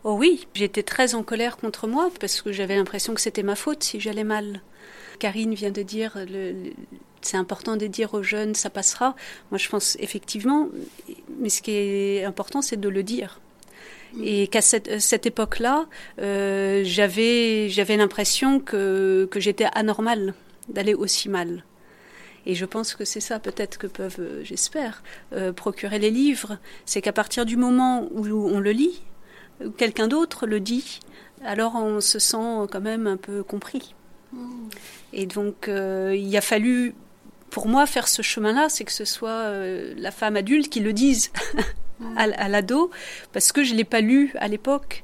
Oh 0.04 0.14
oui, 0.14 0.48
j'étais 0.54 0.84
très 0.84 1.16
en 1.16 1.24
colère 1.24 1.58
contre 1.58 1.88
moi 1.88 2.10
parce 2.20 2.42
que 2.42 2.52
j'avais 2.52 2.76
l'impression 2.76 3.14
que 3.14 3.22
c'était 3.22 3.44
ma 3.44 3.56
faute 3.56 3.84
si 3.84 4.00
j'allais 4.00 4.24
mal. 4.24 4.62
Karine 5.20 5.54
vient 5.54 5.72
de 5.72 5.82
dire, 5.82 6.18
c'est 7.22 7.38
important 7.38 7.76
de 7.78 7.88
dire 7.88 8.14
aux 8.14 8.24
jeunes, 8.24 8.56
ça 8.56 8.70
passera. 8.70 9.16
Moi, 9.52 9.58
je 9.58 9.70
pense 9.70 9.98
effectivement, 10.00 10.70
mais 11.40 11.50
ce 11.50 11.62
qui 11.62 11.72
est 11.72 12.24
important, 12.24 12.62
c'est 12.62 12.80
de 12.80 12.90
le 12.90 13.04
dire. 13.04 13.40
Et 14.24 14.48
qu'à 14.48 14.62
cette, 14.62 15.00
cette 15.00 15.28
époque-là, 15.28 15.86
euh, 16.20 16.82
j'avais 16.84 17.70
j'avais 17.70 17.96
l'impression 17.96 18.60
que, 18.60 19.28
que 19.30 19.40
j'étais 19.40 19.68
anormale 19.74 20.34
d'aller 20.68 20.96
aussi 20.96 21.30
mal. 21.30 21.64
Et 22.48 22.56
je 22.56 22.66
pense 22.66 22.96
que 22.96 23.06
c'est 23.06 23.20
ça 23.20 23.38
peut-être 23.38 23.78
que 23.78 23.86
peuvent, 23.86 24.20
euh, 24.20 24.44
j'espère, 24.44 25.04
euh, 25.34 25.54
procurer 25.54 26.00
les 26.00 26.10
livres. 26.10 26.58
C'est 26.86 27.02
qu'à 27.02 27.14
partir 27.14 27.46
du 27.46 27.58
moment 27.58 28.08
où 28.12 28.26
on 28.26 28.60
le 28.60 28.72
lit, 28.72 29.04
quelqu'un 29.78 30.08
d'autre 30.08 30.48
le 30.48 30.60
dit, 30.60 31.00
alors 31.46 31.76
on 31.76 32.02
se 32.02 32.18
sent 32.18 32.68
quand 32.72 32.82
même 32.82 33.06
un 33.06 33.18
peu 33.18 33.44
compris. 33.44 33.94
Et 35.14 35.26
donc 35.26 35.68
euh, 35.68 36.16
il 36.16 36.36
a 36.38 36.42
fallu, 36.42 36.94
pour 37.52 37.68
moi, 37.68 37.86
faire 37.86 38.08
ce 38.08 38.22
chemin-là, 38.22 38.70
c'est 38.70 38.84
que 38.84 38.92
ce 38.92 39.06
soit 39.06 39.52
la 39.96 40.12
femme 40.12 40.36
adulte 40.36 40.70
qui 40.70 40.80
le 40.80 40.94
dise. 40.94 41.32
à, 42.16 42.50
l'ado, 42.50 42.92
parce 43.34 43.52
que 43.52 43.64
je 43.64 43.74
ne 43.74 43.78
l'ai 43.78 43.84
pas 43.84 44.02
lu 44.02 44.32
à 44.40 44.48
l'époque. 44.48 45.04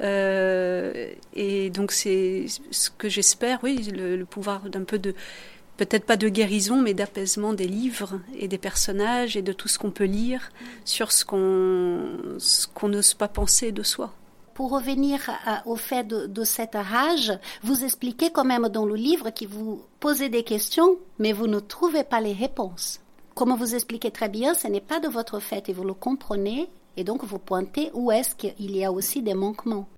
Euh, 0.00 1.12
et 1.34 1.70
donc 1.70 1.92
c'est 1.92 2.46
ce 2.70 2.90
que 2.90 3.08
j'espère, 3.08 3.60
oui, 3.62 3.90
le, 3.92 4.22
pouvoir 4.24 4.68
d'un 4.68 4.84
peu 4.84 4.98
de 4.98 5.14
peut-être 5.76 6.04
pas 6.04 6.16
de 6.16 6.28
guérison, 6.28 6.80
mais 6.80 6.94
d'apaisement 6.94 7.52
des 7.52 7.66
livres 7.66 8.20
et 8.38 8.48
des 8.48 8.58
personnages 8.58 9.36
et 9.36 9.42
de 9.42 9.52
tout 9.52 9.68
ce 9.68 9.78
qu'on 9.78 9.90
peut 9.90 10.04
lire 10.04 10.50
sur 10.84 11.12
ce 11.12 11.24
qu'on 11.24 12.88
n'ose 12.88 13.14
pas 13.14 13.28
penser 13.28 13.72
de 13.72 13.82
soi. 13.82 14.12
Pour 14.54 14.70
revenir 14.70 15.20
au 15.66 15.74
fait 15.74 16.06
de, 16.06 16.44
cette 16.44 16.76
rage, 16.76 17.32
vous 17.64 17.84
expliquez 17.84 18.30
quand 18.30 18.44
même 18.44 18.68
dans 18.68 18.86
le 18.86 18.94
livre 18.94 19.30
que 19.30 19.46
vous 19.46 19.82
posez 19.98 20.28
des 20.28 20.44
questions, 20.44 20.96
mais 21.18 21.32
vous 21.32 21.48
ne 21.48 21.58
trouvez 21.58 22.04
pas 22.04 22.20
les 22.20 22.32
réponses. 22.32 23.00
Comme 23.34 23.56
vous 23.56 23.74
expliquez 23.74 24.12
très 24.12 24.28
bien, 24.28 24.54
ce 24.54 24.68
n'est 24.68 24.80
pas 24.80 25.00
de 25.00 25.08
votre 25.08 25.40
fait 25.40 25.68
et 25.68 25.72
vous 25.72 25.82
le 25.82 25.94
comprenez, 25.94 26.68
et 26.96 27.02
donc 27.02 27.24
vous 27.24 27.40
pointez 27.40 27.90
où 27.94 28.12
est-ce 28.12 28.36
qu'il 28.36 28.76
y 28.76 28.84
a 28.84 28.92
aussi 28.92 29.22
des 29.22 29.34
manquements. 29.34 29.88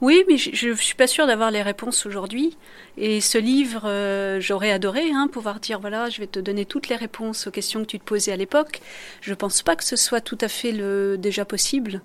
Oui, 0.00 0.24
mais 0.28 0.36
je 0.36 0.68
ne 0.68 0.74
suis 0.74 0.94
pas 0.94 1.08
sûre 1.08 1.26
d'avoir 1.26 1.50
les 1.50 1.62
réponses 1.62 2.06
aujourd'hui. 2.06 2.56
Et 2.96 3.20
ce 3.20 3.36
livre, 3.36 3.82
euh, 3.84 4.38
j'aurais 4.40 4.70
adoré 4.70 5.10
hein, 5.12 5.28
pouvoir 5.30 5.58
dire, 5.58 5.80
voilà, 5.80 6.08
je 6.08 6.20
vais 6.20 6.28
te 6.28 6.38
donner 6.38 6.66
toutes 6.66 6.88
les 6.88 6.94
réponses 6.94 7.48
aux 7.48 7.50
questions 7.50 7.80
que 7.80 7.86
tu 7.86 7.98
te 7.98 8.04
posais 8.04 8.30
à 8.30 8.36
l'époque. 8.36 8.80
Je 9.20 9.30
ne 9.30 9.34
pense 9.34 9.62
pas 9.62 9.74
que 9.74 9.82
ce 9.82 9.96
soit 9.96 10.20
tout 10.20 10.38
à 10.40 10.46
fait 10.46 10.72
déjà 11.16 11.44
possible. 11.44 12.00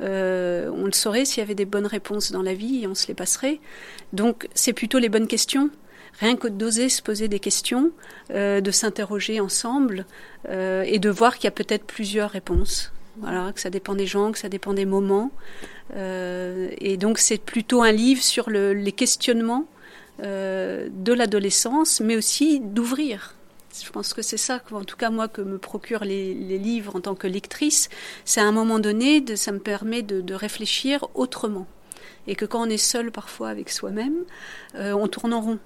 Euh, 0.00 0.70
on 0.74 0.86
le 0.86 0.92
saurait 0.92 1.24
s'il 1.24 1.38
y 1.38 1.42
avait 1.42 1.54
des 1.54 1.66
bonnes 1.66 1.86
réponses 1.86 2.32
dans 2.32 2.42
la 2.42 2.54
vie 2.54 2.82
et 2.82 2.88
on 2.88 2.96
se 2.96 3.06
les 3.06 3.14
passerait. 3.14 3.60
Donc 4.12 4.48
c'est 4.54 4.72
plutôt 4.72 4.98
les 4.98 5.08
bonnes 5.08 5.28
questions. 5.28 5.70
Rien 6.18 6.36
que 6.36 6.48
d'oser 6.48 6.88
se 6.88 7.02
poser 7.02 7.28
des 7.28 7.40
questions, 7.40 7.92
euh, 8.30 8.60
de 8.60 8.70
s'interroger 8.72 9.38
ensemble 9.38 10.06
et 10.48 11.00
de 11.00 11.10
voir 11.10 11.36
qu'il 11.36 11.44
y 11.44 11.48
a 11.48 11.52
peut-être 11.52 11.84
plusieurs 11.84 12.30
réponses. 12.30 12.92
Voilà, 13.18 13.52
que 13.52 13.60
ça 13.60 13.70
dépend 13.70 13.94
des 13.94 14.06
gens, 14.06 14.30
que 14.32 14.38
ça 14.38 14.48
dépend 14.48 14.74
des 14.74 14.84
moments. 14.84 15.30
Euh, 15.94 16.68
et 16.78 16.96
donc 16.96 17.18
c'est 17.18 17.38
plutôt 17.38 17.82
un 17.82 17.92
livre 17.92 18.22
sur 18.22 18.50
les 18.50 18.92
questionnements 18.92 19.66
euh, 20.22 20.88
de 20.90 21.12
l'adolescence, 21.12 22.00
mais 22.00 22.16
aussi 22.16 22.60
d'ouvrir. 22.60 23.34
Je 23.84 23.90
pense 23.90 24.14
que 24.14 24.22
c'est 24.22 24.38
ça, 24.38 24.62
en 24.72 24.84
tout 24.84 24.96
cas 24.96 25.10
moi, 25.10 25.28
que 25.28 25.42
me 25.42 25.58
procurent 25.58 26.04
les, 26.04 26.34
livres 26.58 26.96
en 26.96 27.00
tant 27.00 27.14
que 27.14 27.26
lectrice. 27.26 27.90
C'est 28.24 28.40
à 28.40 28.44
un 28.44 28.52
moment 28.52 28.78
donné, 28.78 29.22
ça 29.36 29.52
me 29.52 29.58
permet 29.58 30.02
de, 30.02 30.34
réfléchir 30.34 31.06
autrement. 31.14 31.66
Et 32.26 32.34
que 32.34 32.46
quand 32.46 32.66
on 32.66 32.70
est 32.70 32.78
seul 32.78 33.12
parfois 33.12 33.50
avec 33.50 33.68
soi-même, 33.68 34.24
euh, 34.76 34.92
on 34.92 35.06
tourne 35.08 35.34
en 35.34 35.42
rond. 35.42 35.58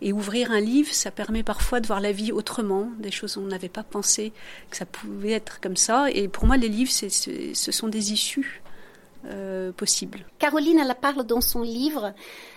Et 0.00 0.12
ouvrir 0.12 0.52
un 0.52 0.60
livre, 0.60 0.94
ça 0.94 1.10
permet 1.10 1.42
parfois 1.42 1.80
de 1.80 1.86
voir 1.86 2.00
la 2.00 2.12
vie 2.12 2.32
autrement, 2.32 2.88
des 2.98 3.10
choses 3.10 3.36
on 3.36 3.42
n'avait 3.42 3.68
pas 3.68 3.82
pensé 3.82 4.32
que 4.70 4.76
ça 4.76 4.86
pouvait 4.86 5.32
être 5.32 5.60
comme 5.60 5.76
ça. 5.76 6.06
Et 6.12 6.28
pour 6.28 6.46
moi, 6.46 6.56
les 6.56 6.68
livres, 6.68 6.92
ce 6.92 7.72
sont 7.72 7.88
des 7.88 8.12
issues 8.12 8.62
euh, 9.26 9.72
possibles. 9.72 10.24
Caroline, 10.38 10.78
elle 10.78 10.94
parle 10.94 11.24
dans 11.24 11.40
son 11.40 11.62
livre, 11.62 12.14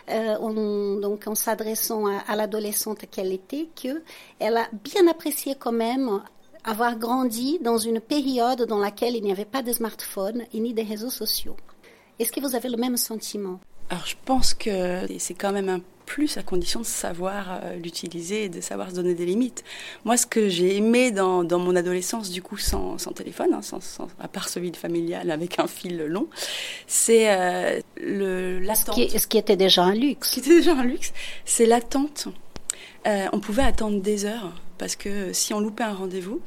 euh, 0.09 0.35
en, 0.35 0.95
donc 0.99 1.27
en 1.27 1.35
s'adressant 1.35 2.05
à, 2.05 2.35
l'adolescente 2.35 3.05
qu'elle 3.11 3.33
était, 3.33 3.67
qu'elle 3.75 4.57
a 4.57 4.67
bien 4.83 5.07
apprécié 5.07 5.55
quand 5.55 5.71
même 5.73 6.21
avoir 6.63 6.97
grandi 6.97 7.59
dans 7.59 7.77
une 7.77 7.99
période 7.99 8.63
dans 8.63 8.79
laquelle 8.79 9.15
il 9.15 9.23
n'y 9.23 9.31
avait 9.31 9.43
pas 9.43 9.61
de 9.61 9.73
smartphone 9.73 10.43
et 10.53 10.59
ni 10.59 10.73
de 10.73 10.81
réseaux 10.81 11.09
sociaux. 11.09 11.57
Est-ce 12.19 12.31
que 12.31 12.39
vous 12.39 12.55
avez 12.55 12.69
le 12.69 12.77
même 12.77 12.95
sentiment? 12.95 13.59
Alors 13.89 14.05
je 14.05 14.15
pense 14.23 14.53
que 14.53 15.01
c'est 15.19 15.33
quand 15.33 15.51
même 15.51 15.69
un 15.69 15.81
plus 16.05 16.37
à 16.37 16.43
condition 16.43 16.79
de 16.79 16.85
savoir 16.85 17.59
euh, 17.63 17.75
l'utiliser 17.75 18.45
et 18.45 18.49
de 18.49 18.61
savoir 18.61 18.89
se 18.89 18.95
donner 18.95 19.13
des 19.13 19.25
limites. 19.25 19.63
Moi, 20.05 20.17
ce 20.17 20.25
que 20.25 20.49
j'ai 20.49 20.75
aimé 20.77 21.11
dans, 21.11 21.43
dans, 21.43 21.59
mon 21.59 21.75
adolescence, 21.75 22.29
du 22.29 22.41
coup, 22.41 22.57
sans, 22.57 22.97
sans 22.97 23.11
téléphone, 23.11 23.53
hein, 23.53 23.61
sans, 23.61 23.79
à 24.19 24.27
part 24.27 24.49
ce 24.49 24.59
vide 24.59 24.75
familial 24.75 25.31
avec 25.31 25.59
un 25.59 25.67
fil 25.67 26.03
long, 26.05 26.27
c'est 26.87 27.31
euh, 27.31 27.79
le 27.97 28.59
l'attente. 28.59 28.95
Ce, 28.95 29.19
ce 29.19 29.27
qui, 29.27 29.37
était 29.37 29.55
déjà 29.55 29.83
un 29.83 29.95
luxe. 29.95 30.29
Ce 30.29 30.33
qui 30.33 30.39
était 30.39 30.55
déjà 30.55 30.73
un 30.73 30.83
luxe, 30.83 31.13
c'est 31.45 31.65
l'attente. 31.65 32.27
Euh, 33.07 33.27
on 33.33 33.39
pouvait 33.39 33.63
attendre 33.63 34.01
des 34.01 34.25
heures 34.25 34.53
parce 34.77 34.95
que 34.95 35.33
si 35.33 35.53
on 35.53 35.59
loupait 35.59 35.83
un 35.83 35.93
rendez-vous, 35.93 36.41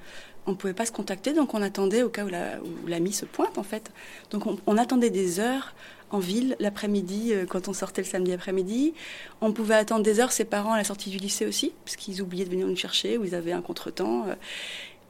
on 0.46 0.52
ne 0.52 0.56
pouvait 0.56 0.74
pas 0.74 0.86
se 0.86 0.92
contacter, 0.92 1.32
donc 1.32 1.54
on 1.54 1.62
attendait 1.62 2.02
au 2.02 2.08
cas 2.08 2.24
où 2.24 2.86
l'ami 2.86 3.12
se 3.12 3.24
pointe 3.24 3.58
en 3.58 3.62
fait. 3.62 3.90
Donc 4.30 4.46
on, 4.46 4.58
on 4.66 4.78
attendait 4.78 5.10
des 5.10 5.40
heures 5.40 5.74
en 6.10 6.18
ville 6.18 6.56
l'après-midi 6.60 7.32
euh, 7.32 7.46
quand 7.46 7.68
on 7.68 7.72
sortait 7.72 8.02
le 8.02 8.06
samedi 8.06 8.32
après-midi. 8.32 8.94
On 9.40 9.52
pouvait 9.52 9.74
attendre 9.74 10.02
des 10.02 10.20
heures 10.20 10.32
ses 10.32 10.44
parents 10.44 10.72
à 10.72 10.76
la 10.76 10.84
sortie 10.84 11.10
du 11.10 11.18
lycée 11.18 11.46
aussi, 11.46 11.72
parce 11.84 11.96
qu'ils 11.96 12.22
oubliaient 12.22 12.44
de 12.44 12.50
venir 12.50 12.66
nous 12.66 12.76
chercher 12.76 13.18
ou 13.18 13.24
ils 13.24 13.34
avaient 13.34 13.52
un 13.52 13.62
contretemps. 13.62 14.26
Euh. 14.28 14.34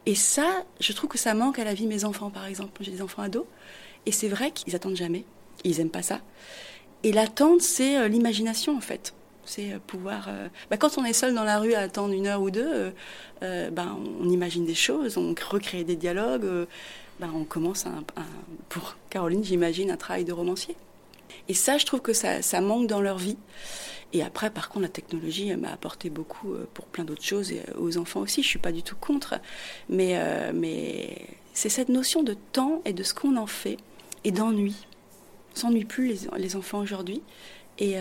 Et 0.06 0.14
ça, 0.14 0.64
je 0.80 0.92
trouve 0.92 1.10
que 1.10 1.18
ça 1.18 1.34
manque 1.34 1.58
à 1.58 1.64
la 1.64 1.74
vie 1.74 1.84
de 1.84 1.88
mes 1.88 2.04
enfants, 2.04 2.30
par 2.30 2.46
exemple. 2.46 2.82
J'ai 2.82 2.92
des 2.92 3.02
enfants 3.02 3.22
ados, 3.22 3.46
et 4.06 4.12
c'est 4.12 4.28
vrai 4.28 4.52
qu'ils 4.52 4.76
attendent 4.76 4.96
jamais. 4.96 5.24
Ils 5.64 5.80
aiment 5.80 5.90
pas 5.90 6.02
ça. 6.02 6.20
Et 7.02 7.12
l'attente, 7.12 7.60
c'est 7.60 7.98
euh, 7.98 8.08
l'imagination, 8.08 8.76
en 8.76 8.80
fait. 8.80 9.15
C'est 9.46 9.78
pouvoir. 9.86 10.28
Bah, 10.70 10.76
quand 10.76 10.98
on 10.98 11.04
est 11.04 11.12
seul 11.12 11.34
dans 11.34 11.44
la 11.44 11.58
rue 11.58 11.72
à 11.74 11.80
attendre 11.80 12.12
une 12.12 12.26
heure 12.26 12.42
ou 12.42 12.50
deux, 12.50 12.92
bah, 13.40 13.96
on 14.20 14.28
imagine 14.28 14.66
des 14.66 14.74
choses, 14.74 15.16
on 15.16 15.34
recrée 15.48 15.84
des 15.84 15.96
dialogues. 15.96 16.66
Bah, 17.18 17.28
on 17.34 17.44
commence 17.44 17.86
un, 17.86 18.04
pour 18.68 18.96
Caroline, 19.08 19.42
j'imagine, 19.42 19.90
un 19.90 19.96
travail 19.96 20.24
de 20.24 20.32
romancier. 20.32 20.76
Et 21.48 21.54
ça, 21.54 21.78
je 21.78 21.86
trouve 21.86 22.00
que 22.00 22.12
ça, 22.12 22.60
manque 22.60 22.86
dans 22.86 23.00
leur 23.00 23.18
vie. 23.18 23.38
Et 24.12 24.22
après, 24.22 24.50
par 24.50 24.68
contre, 24.68 24.82
la 24.82 24.88
technologie 24.88 25.54
m'a 25.56 25.72
apporté 25.72 26.10
beaucoup 26.10 26.54
euh, 26.54 26.68
pour 26.74 26.86
plein 26.86 27.04
d'autres 27.04 27.24
choses, 27.24 27.52
et 27.52 27.60
euh, 27.60 27.80
aux 27.80 27.98
enfants 27.98 28.20
aussi. 28.20 28.42
Je 28.42 28.48
suis 28.48 28.58
pas 28.58 28.72
du 28.72 28.82
tout 28.82 28.96
contre, 28.96 29.34
mais, 29.88 30.12
euh, 30.14 30.52
mais 30.54 31.26
c'est 31.54 31.68
cette 31.68 31.88
notion 31.88 32.22
de 32.22 32.34
temps 32.34 32.82
et 32.84 32.92
de 32.92 33.02
ce 33.02 33.14
qu'on 33.14 33.36
en 33.36 33.46
fait, 33.46 33.78
et 34.24 34.30
d'ennui. 34.30 34.86
S'ennuie 35.54 35.84
plus 35.84 36.08
les, 36.08 36.18
les 36.38 36.56
enfants 36.56 36.80
aujourd'hui. 36.80 37.22
Et 37.78 37.96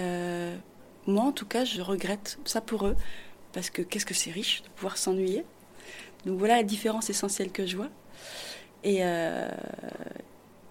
moi, 1.08 1.24
en 1.24 1.32
tout 1.32 1.46
cas, 1.46 1.66
je 1.66 1.82
regrette 1.82 2.40
ça 2.46 2.62
pour 2.62 2.88
eux, 2.88 2.96
parce 3.54 3.70
que 3.70 3.82
qu'est-ce 3.82 4.06
que 4.06 4.14
c'est 4.14 4.32
riche 4.32 4.64
de 4.64 4.70
pouvoir 4.70 4.98
s'ennuyer. 4.98 5.46
Donc 6.26 6.40
voilà 6.40 6.56
la 6.56 6.64
différence 6.64 7.10
essentielle 7.10 7.52
que 7.52 7.66
je 7.66 7.78
vois. 7.78 7.90
Et, 8.84 9.02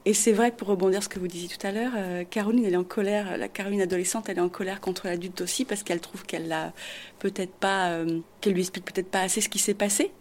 et 0.06 0.12
c'est 0.12 0.32
vrai 0.32 0.50
pour 0.50 0.68
rebondir 0.68 1.02
sur 1.02 1.04
ce 1.04 1.08
que 1.14 1.18
vous 1.18 1.28
disiez 1.28 1.48
tout 1.48 1.66
à 1.66 1.72
l'heure, 1.72 1.92
euh, 1.96 2.24
Caroline, 2.24 2.64
elle 2.66 2.74
est 2.74 2.76
en 2.76 2.84
colère, 2.84 3.38
la 3.38 3.48
Caroline 3.48 3.80
adolescente, 3.80 4.28
elle 4.28 4.36
est 4.36 4.42
en 4.42 4.50
colère 4.50 4.80
contre 4.80 5.06
l'adulte 5.06 5.40
aussi 5.40 5.64
parce 5.64 5.82
qu'elle 5.82 6.00
trouve 6.00 6.26
qu'elle 6.26 6.48
l'a 6.48 6.74
peut-être 7.20 7.54
pas, 7.54 7.88
euh, 7.90 8.20
qu'elle 8.40 8.52
lui 8.52 8.60
explique 8.60 8.84
peut-être 8.84 9.10
pas 9.10 9.20
assez 9.20 9.40
ce 9.40 9.48
qui 9.48 9.58
s'est 9.58 9.74
passé. 9.74 10.12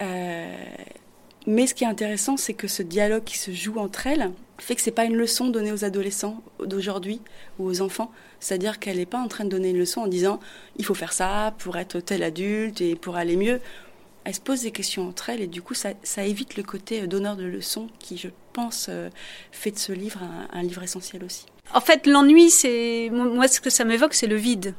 Euh, 0.00 0.56
mais 1.48 1.66
ce 1.66 1.74
qui 1.74 1.82
est 1.82 1.88
intéressant, 1.88 2.36
c'est 2.36 2.54
que 2.54 2.68
ce 2.68 2.82
dialogue 2.84 3.24
qui 3.24 3.36
se 3.36 3.50
joue 3.50 3.78
entre 3.78 4.06
elles 4.06 4.30
fait 4.58 4.74
que 4.74 4.80
c'est 4.80 4.90
pas 4.90 5.04
une 5.04 5.16
leçon 5.16 5.48
donnée 5.48 5.72
aux 5.72 5.84
adolescents 5.84 6.42
d'aujourd'hui 6.60 7.20
ou 7.58 7.66
aux 7.66 7.80
enfants. 7.80 8.10
C'est-à-dire 8.40 8.78
qu'elle 8.78 8.96
n'est 8.96 9.06
pas 9.06 9.18
en 9.18 9.28
train 9.28 9.44
de 9.44 9.50
donner 9.50 9.70
une 9.70 9.78
leçon 9.78 10.00
en 10.02 10.06
disant 10.06 10.40
il 10.76 10.84
faut 10.84 10.94
faire 10.94 11.12
ça 11.12 11.54
pour 11.58 11.76
être 11.76 12.00
tel 12.00 12.22
adulte 12.22 12.80
et 12.80 12.96
pour 12.96 13.16
aller 13.16 13.36
mieux 13.36 13.60
elles 14.26 14.34
se 14.34 14.40
posent 14.40 14.62
des 14.62 14.72
questions 14.72 15.08
entre 15.08 15.30
elles 15.30 15.40
et 15.40 15.46
du 15.46 15.62
coup 15.62 15.74
ça, 15.74 15.92
évite 16.18 16.56
le 16.56 16.64
côté 16.64 17.06
donneur 17.06 17.36
de 17.36 17.44
leçons 17.44 17.86
qui, 18.00 18.18
je 18.18 18.26
pense, 18.52 18.88
euh, 18.88 19.08
fait 19.52 19.70
de 19.70 19.78
ce 19.78 19.92
livre 19.92 20.18
un, 20.52 20.62
livre 20.64 20.82
essentiel 20.82 21.22
aussi. 21.22 21.46
En 21.72 21.80
fait, 21.80 22.08
l'ennui, 22.08 22.50
c'est 22.50 23.08
moi 23.12 23.46
ce 23.46 23.60
que 23.60 23.70
ça 23.70 23.84
m'évoque, 23.84 24.14
c'est 24.14 24.26
le 24.26 24.34
vide. 24.34 24.74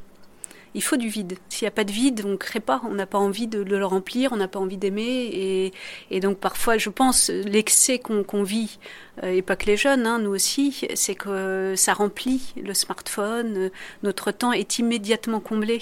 Il 0.78 0.80
faut 0.80 0.96
du 0.96 1.08
vide. 1.08 1.36
S'il 1.48 1.64
n'y 1.64 1.70
a 1.70 1.72
pas 1.72 1.82
de 1.82 1.90
vide, 1.90 2.22
on 2.24 2.28
ne 2.28 2.36
crée 2.36 2.60
pas. 2.60 2.80
On 2.84 2.94
n'a 2.94 3.04
pas 3.04 3.18
envie 3.18 3.48
de, 3.48 3.58
le 3.62 3.84
remplir, 3.84 4.30
on 4.30 4.36
n'a 4.36 4.46
pas 4.46 4.60
envie 4.60 4.76
d'aimer. 4.76 5.72
Et, 6.08 6.20
donc 6.20 6.38
parfois, 6.38 6.78
je 6.78 6.88
pense, 6.88 7.30
l'excès 7.30 7.98
qu'on 7.98 8.44
vit, 8.44 8.78
euh, 9.24 9.32
et 9.32 9.42
pas 9.42 9.56
que 9.56 9.66
les 9.66 9.76
jeunes, 9.76 10.06
hein, 10.06 10.20
nous 10.20 10.30
aussi, 10.30 10.86
c'est 10.94 11.16
que 11.16 11.74
ça 11.76 11.94
remplit 11.94 12.54
le 12.62 12.74
smartphone. 12.74 13.72
Notre 14.04 14.30
temps 14.30 14.52
est 14.52 14.78
immédiatement 14.78 15.40
comblé. 15.40 15.80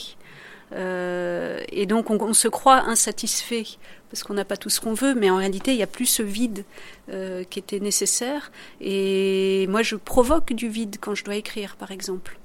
Euh, 0.73 1.61
et 1.69 1.85
donc 1.85 2.09
on, 2.11 2.33
se 2.33 2.49
croit 2.49 2.89
insatisfait 2.89 3.67
parce 4.11 4.25
qu'on 4.25 4.35
n'a 4.35 4.47
pas 4.47 4.57
tout 4.57 4.71
ce 4.71 4.81
qu'on 4.81 4.95
veut, 4.95 5.15
mais 5.15 5.31
en 5.31 5.37
réalité 5.37 5.73
il 5.73 5.77
n'y 5.77 5.83
a 5.83 5.87
plus 5.87 6.07
ce 6.07 6.23
vide 6.23 6.65
euh, 7.11 7.45
qui 7.45 7.59
était 7.59 7.81
nécessaire. 7.81 8.51
Et 8.81 9.67
moi 9.69 9.83
je 9.83 9.97
provoque 9.97 10.55
du 10.55 10.69
vide 10.69 10.97
quand 11.01 11.15
je 11.15 11.23
dois 11.23 11.37
écrire, 11.37 11.77
par 11.77 11.91
exemple. 11.93 12.39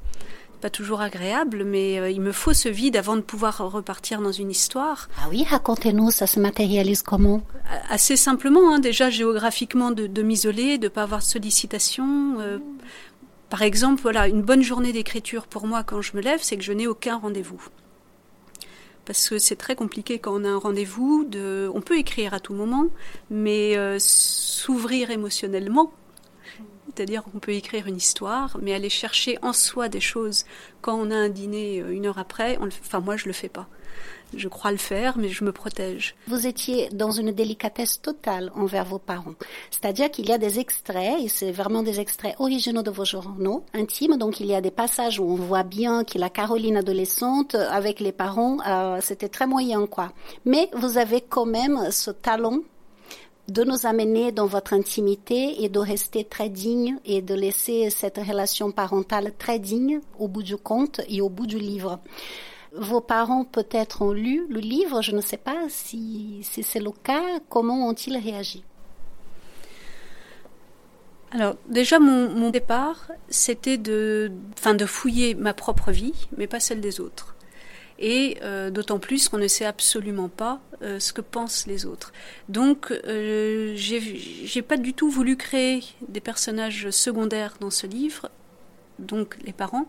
Pas 0.62 0.70
toujours 0.70 1.02
agréable, 1.02 1.64
mais 1.64 2.00
euh, 2.00 2.10
il 2.10 2.22
me 2.22 2.32
faut 2.32 2.54
ce 2.54 2.70
vide 2.70 2.96
avant 2.96 3.16
de 3.16 3.22
pouvoir 3.22 3.58
repartir 3.72 4.22
dans 4.22 4.32
une 4.32 4.52
histoire. 4.52 5.10
Ah 5.18 5.28
oui, 5.30 5.44
racontez-nous, 5.44 6.12
ça 6.12 6.28
se 6.28 6.40
matérialise 6.40 7.02
comment? 7.02 7.42
Assez 7.90 8.16
simplement, 8.16 8.74
hein, 8.74 8.80
déjà 8.80 9.10
géographiquement, 9.10 9.92
de, 9.92 10.08
de 10.08 10.22
m'isoler, 10.22 10.78
de 10.78 10.86
ne 10.86 10.90
pas 10.90 11.04
avoir 11.04 11.22
de 11.22 11.26
sollicitation. 11.26 12.38
par 13.50 13.64
exemple, 13.64 14.02
voilà, 14.02 14.28
une 14.28 14.44
bonne 14.44 14.62
journée 14.62 14.94
d'écriture 14.94 15.48
pour 15.48 15.68
moi 15.68 15.84
quand 15.84 16.02
je 16.02 16.16
me 16.16 16.22
lève, 16.22 16.40
c'est 16.42 16.58
que 16.58 16.64
je 16.64 16.74
n'ai 16.74 16.88
aucun 16.88 17.18
rendez-vous 17.18 17.62
parce 19.06 19.30
que 19.30 19.40
c'est 19.40 19.56
très 19.56 19.76
compliqué 19.76 20.20
quand 20.20 20.40
on 20.40 20.46
a 20.46 20.50
un 20.50 20.58
rendez-vous. 20.58 21.26
De... 21.26 21.70
On 21.74 21.82
peut 21.82 21.98
écrire 21.98 22.34
à 22.34 22.40
tout 22.40 22.54
moment, 22.54 22.88
mais 23.30 23.76
euh, 23.76 23.98
s'ouvrir 24.00 25.12
émotionnellement, 25.12 25.92
c'est-à-dire 26.94 27.24
qu'on 27.24 27.40
peut 27.40 27.54
écrire 27.54 27.88
une 27.88 27.98
histoire, 27.98 28.58
mais 28.62 28.74
aller 28.74 28.90
chercher 28.90 29.38
en 29.42 29.54
soi 29.54 29.90
des 29.90 30.00
choses 30.00 30.46
quand 30.82 30.96
on 30.96 31.12
a 31.12 31.16
un 31.16 31.30
dîner 31.30 31.82
euh, 31.82 31.92
une 31.92 32.06
heure 32.06 32.20
après, 32.20 32.58
enfin 32.62 33.00
moi 33.00 33.18
je 33.18 33.28
le 33.28 33.34
fais 33.34 33.50
pas. 33.50 33.68
Je 34.34 34.48
crois 34.48 34.72
le 34.72 34.78
faire, 34.78 35.18
mais 35.18 35.28
je 35.28 35.44
me 35.44 35.52
protège. 35.52 36.16
Vous 36.28 36.48
étiez 36.48 36.88
dans 36.90 37.12
une 37.12 37.32
délicatesse 37.32 38.02
totale 38.02 38.50
envers 38.56 38.86
vos 38.86 38.98
parents. 38.98 39.34
C'est-à-dire 39.70 40.10
qu'il 40.10 40.30
y 40.30 40.32
a 40.32 40.38
des 40.38 40.60
extraits, 40.60 41.20
et 41.22 41.28
c'est 41.28 41.52
vraiment 41.52 41.84
des 41.84 42.00
extraits 42.00 42.36
originaux 42.40 42.82
de 42.82 42.92
vos 42.92 43.04
journaux 43.04 43.66
intimes. 43.74 44.18
Donc 44.18 44.40
il 44.40 44.46
y 44.46 44.56
a 44.56 44.62
des 44.62 44.72
passages 44.72 45.20
où 45.20 45.26
on 45.26 45.36
voit 45.36 45.64
bien 45.64 46.06
que 46.06 46.18
la 46.18 46.30
Caroline 46.30 46.78
adolescente, 46.78 47.56
avec 47.56 48.00
les 48.00 48.14
parents, 48.14 48.58
euh, 48.66 49.00
c'était 49.02 49.28
très 49.28 49.48
moyen, 49.48 49.86
quoi. 49.86 50.14
Mais 50.46 50.70
vous 50.74 50.98
avez 50.98 51.20
quand 51.20 51.46
même 51.46 51.92
ce 51.92 52.12
talent 52.12 52.60
de 53.48 53.64
nous 53.64 53.86
amener 53.86 54.32
dans 54.32 54.46
votre 54.46 54.74
intimité 54.74 55.64
et 55.64 55.70
de 55.70 55.80
rester 55.80 56.24
très 56.24 56.50
digne 56.50 56.98
et 57.06 57.22
de 57.22 57.34
laisser 57.34 57.90
cette 57.90 58.18
relation 58.18 58.72
parentale 58.72 59.34
très 59.38 59.60
digne 59.60 60.00
au 60.20 60.28
bout 60.28 60.44
du 60.44 60.58
compte 60.58 61.02
et 61.10 61.22
au 61.22 61.30
bout 61.30 61.48
du 61.48 61.60
livre. 61.60 62.00
Vos 62.74 63.02
parents 63.02 63.44
peut-être 63.44 64.02
ont 64.02 64.14
lu 64.14 64.46
le 64.50 64.60
livre, 64.60 65.02
je 65.02 65.12
ne 65.12 65.22
sais 65.22 65.38
pas 65.38 65.66
si, 65.68 66.40
c'est 66.44 66.80
le 66.80 66.92
cas. 66.92 67.40
Comment 67.50 67.90
ont-ils 67.90 68.18
réagi? 68.18 68.64
Alors 71.32 71.56
déjà 71.68 72.00
mon, 72.00 72.50
départ 72.50 73.10
c'était 73.30 73.78
de, 73.78 74.32
de 74.66 74.86
fouiller 74.86 75.34
ma 75.34 75.54
propre 75.54 75.92
vie, 75.92 76.28
mais 76.38 76.48
pas 76.48 76.60
celle 76.60 76.82
des 76.82 77.00
autres. 77.00 77.31
Et 78.02 78.38
euh, 78.42 78.72
d'autant 78.72 79.00
plus 79.00 79.30
qu'on 79.30 79.38
ne 79.38 79.48
sait 79.48 79.66
absolument 79.66 80.28
pas 80.28 80.60
euh, 80.84 81.00
ce 81.00 81.14
que 81.14 81.22
pensent 81.22 81.68
les 81.68 81.86
autres. 81.86 82.12
Donc 82.50 82.92
euh, 82.92 83.74
j'ai 83.76 84.62
pas 84.64 84.78
du 84.78 84.94
tout 84.94 85.10
voulu 85.10 85.38
créer 85.38 85.84
des 86.08 86.20
personnages 86.20 86.90
secondaires 86.90 87.54
dans 87.60 87.70
ce 87.70 87.86
livre, 87.86 88.30
donc 88.98 89.38
les 89.44 89.54
parents, 89.54 89.86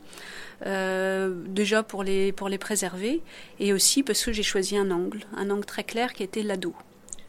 euh, 0.66 1.32
déjà 1.46 1.82
pour 1.82 2.04
les, 2.04 2.32
pour 2.32 2.50
les 2.50 2.58
préserver, 2.58 3.22
et 3.58 3.72
aussi 3.72 4.02
parce 4.02 4.22
que 4.22 4.32
j'ai 4.32 4.42
choisi 4.42 4.76
un 4.76 4.90
angle, 4.90 5.20
un 5.34 5.48
angle 5.50 5.64
très 5.64 5.84
clair 5.84 6.12
qui 6.12 6.22
était 6.22 6.42
l'ado. 6.42 6.74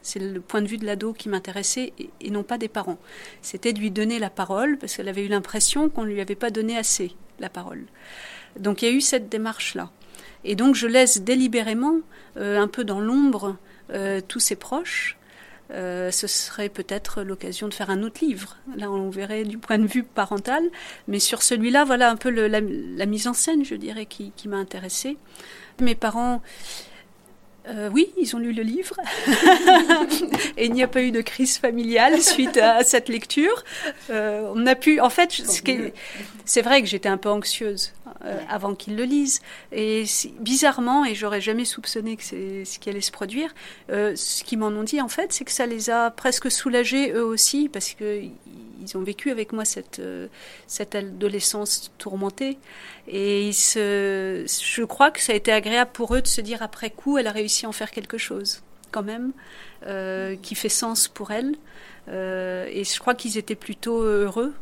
C'est 0.02 0.20
le 0.20 0.42
point 0.42 0.62
de 0.62 0.68
vue 0.68 0.78
de 0.78 0.86
l'ado 0.86 1.14
qui 1.14 1.30
m'intéressait 1.30 1.94
et, 1.98 2.30
non 2.30 2.44
pas 2.44 2.58
des 2.58 2.68
parents. 2.68 2.98
C'était 3.42 3.72
de 3.72 3.80
lui 3.80 3.92
donner 3.92 4.20
la 4.20 4.30
parole 4.30 4.78
parce 4.78 4.98
qu'elle 4.98 5.08
avait 5.08 5.24
eu 5.24 5.30
l'impression 5.30 5.90
qu'on 5.90 6.04
ne 6.04 6.10
lui 6.10 6.20
avait 6.20 6.36
pas 6.36 6.50
donné 6.50 6.78
assez 6.78 7.16
la 7.40 7.50
parole. 7.50 7.86
Donc 8.60 8.82
il 8.82 8.90
y 8.90 8.92
a 8.92 8.94
eu 8.94 9.00
cette 9.00 9.30
démarche-là. 9.30 9.90
Et 10.46 10.56
donc 10.56 10.76
je 10.76 10.88
laisse 10.88 11.22
délibérément, 11.22 12.00
euh, 12.38 12.60
un 12.60 12.68
peu 12.68 12.84
dans 12.84 13.00
l'ombre, 13.00 13.58
euh, 13.92 14.22
tous 14.28 14.40
ses 14.40 14.56
proches, 14.56 15.18
euh, 15.72 16.12
ce 16.12 16.28
serait 16.28 16.70
peut-être 16.70 17.24
l'occasion 17.24 17.68
de 17.68 17.74
faire 17.74 17.90
un 17.90 18.04
autre 18.04 18.24
livre. 18.24 18.58
Là, 18.76 18.92
on 18.92 19.10
verrait 19.10 19.44
du 19.44 19.58
point 19.58 19.80
de 19.80 19.88
vue 19.88 20.04
parental, 20.04 20.64
mais 21.08 21.20
sur 21.20 21.42
celui-là, 21.42 21.86
voilà 21.86 22.10
un 22.10 22.16
peu 22.16 22.30
la, 22.30 22.62
mise 23.06 23.28
en 23.28 23.34
scène, 23.34 23.64
je 23.64 23.76
dirais, 23.76 24.06
qui, 24.06 24.34
m'a 24.48 24.58
intéressée. 24.58 25.18
Mes 25.80 25.96
parents 25.96 26.42
oui, 27.94 28.12
ils 28.18 28.36
ont 28.36 28.40
lu 28.40 28.52
le 28.52 28.62
livre. 28.62 28.98
et 30.58 30.66
il 30.66 30.74
n'y 30.74 30.84
a 30.84 30.88
pas 30.90 31.02
eu 31.02 31.12
de 31.12 31.22
crise 31.22 31.58
familiale 31.58 32.22
suite 32.22 32.58
à 32.58 32.84
cette 32.84 33.08
lecture. 33.08 33.64
On 34.10 34.68
a 34.68 34.76
pu, 34.76 35.00
en 35.00 35.10
fait, 35.10 35.32
c'est 36.44 36.62
vrai 36.62 36.82
que 36.82 36.90
j'étais 36.90 37.08
un 37.08 37.18
peu 37.18 37.30
anxieuse 37.30 37.94
euh, 38.26 38.40
avant 38.50 38.76
qu'ils 38.76 38.96
le 38.96 39.04
lisent. 39.04 39.42
Et 39.72 40.06
bizarrement, 40.40 41.06
et 41.06 41.16
j'aurais 41.16 41.42
jamais 41.42 41.66
soupçonné 41.66 42.18
que 42.18 42.24
c'est 42.24 42.66
ce 42.66 42.80
qui 42.80 42.90
allait 42.90 43.02
se 43.02 43.12
produire, 43.12 43.54
ce 43.90 44.44
qu'ils 44.44 44.60
m'en 44.60 44.68
ont 44.68 44.84
dit, 44.84 45.02
en 45.02 45.10
fait, 45.10 45.34
c'est 45.34 45.46
que 45.46 45.52
ça 45.52 45.66
les 45.66 45.90
a 45.90 46.12
presque 46.12 46.52
soulagés 46.52 47.12
eux 47.12 47.26
aussi, 47.26 47.70
parce 47.70 47.94
que 47.94 48.24
ils 48.82 48.98
ont 48.98 49.02
vécu 49.02 49.32
avec 49.32 49.54
moi 49.54 49.64
cette, 49.64 50.02
cette 50.68 50.96
adolescence 50.96 51.92
tourmentée. 51.98 52.58
Et 53.08 53.52
je 53.54 54.84
crois 54.84 55.12
que 55.12 55.22
ça 55.22 55.34
a 55.34 55.36
été 55.36 55.52
agréable 55.52 55.92
pour 55.94 56.16
eux 56.16 56.22
de 56.22 56.28
se 56.28 56.42
dire 56.42 56.62
après 56.62 56.90
coup, 56.90 57.18
elle 57.18 57.28
a 57.28 57.32
réussi 57.32 57.66
à 57.66 57.70
en 57.70 57.72
faire 57.72 57.92
quelque 57.92 58.18
chose, 58.18 58.62
quand 58.92 59.04
même, 59.04 59.34
euh, 59.88 60.36
qui 60.42 60.56
fait 60.56 60.70
sens 60.70 61.08
pour 61.08 61.32
elle. 61.32 61.56
Euh, 62.10 62.68
et 62.72 62.84
je 62.84 63.00
crois 63.00 63.16
qu'ils 63.16 63.38
étaient 63.38 63.56
plutôt 63.56 64.02
heureux 64.02 64.54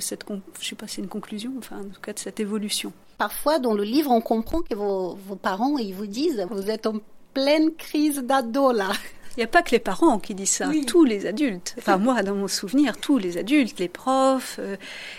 cette, 0.00 0.24
je 0.60 0.66
sais 0.66 0.74
pas, 0.74 0.86
c'est 0.86 1.02
une 1.02 1.08
conclusion, 1.08 1.52
enfin, 1.58 1.80
en 1.80 1.94
tout 1.94 2.00
cas 2.00 2.12
de 2.12 2.18
cette 2.18 2.40
évolution. 2.40 2.92
Parfois, 3.18 3.58
dans 3.58 3.74
le 3.74 3.84
livre, 3.84 4.10
on 4.10 4.20
comprend 4.20 4.60
que 4.60 4.74
vos, 4.74 5.14
vos 5.26 5.36
parents, 5.36 5.78
ils 5.78 5.94
vous 5.94 6.06
disent, 6.06 6.46
vous 6.50 6.70
êtes 6.70 6.86
en 6.86 6.94
pleine 7.32 7.74
crise 7.74 8.18
d'ado 8.18 8.72
là. 8.72 8.90
Il 9.36 9.40
n'y 9.40 9.44
a 9.44 9.48
pas 9.48 9.62
que 9.62 9.70
les 9.72 9.78
parents 9.78 10.18
qui 10.18 10.34
disent 10.34 10.48
ça, 10.48 10.70
tous 10.86 11.04
les 11.04 11.26
adultes. 11.26 11.74
Enfin, 11.76 11.98
moi, 11.98 12.22
dans 12.22 12.34
mon 12.34 12.48
souvenir, 12.48 12.96
tous 12.96 13.18
les 13.18 13.36
adultes, 13.36 13.78
les 13.78 13.88
profs, 13.88 14.56
euh, 14.58 14.76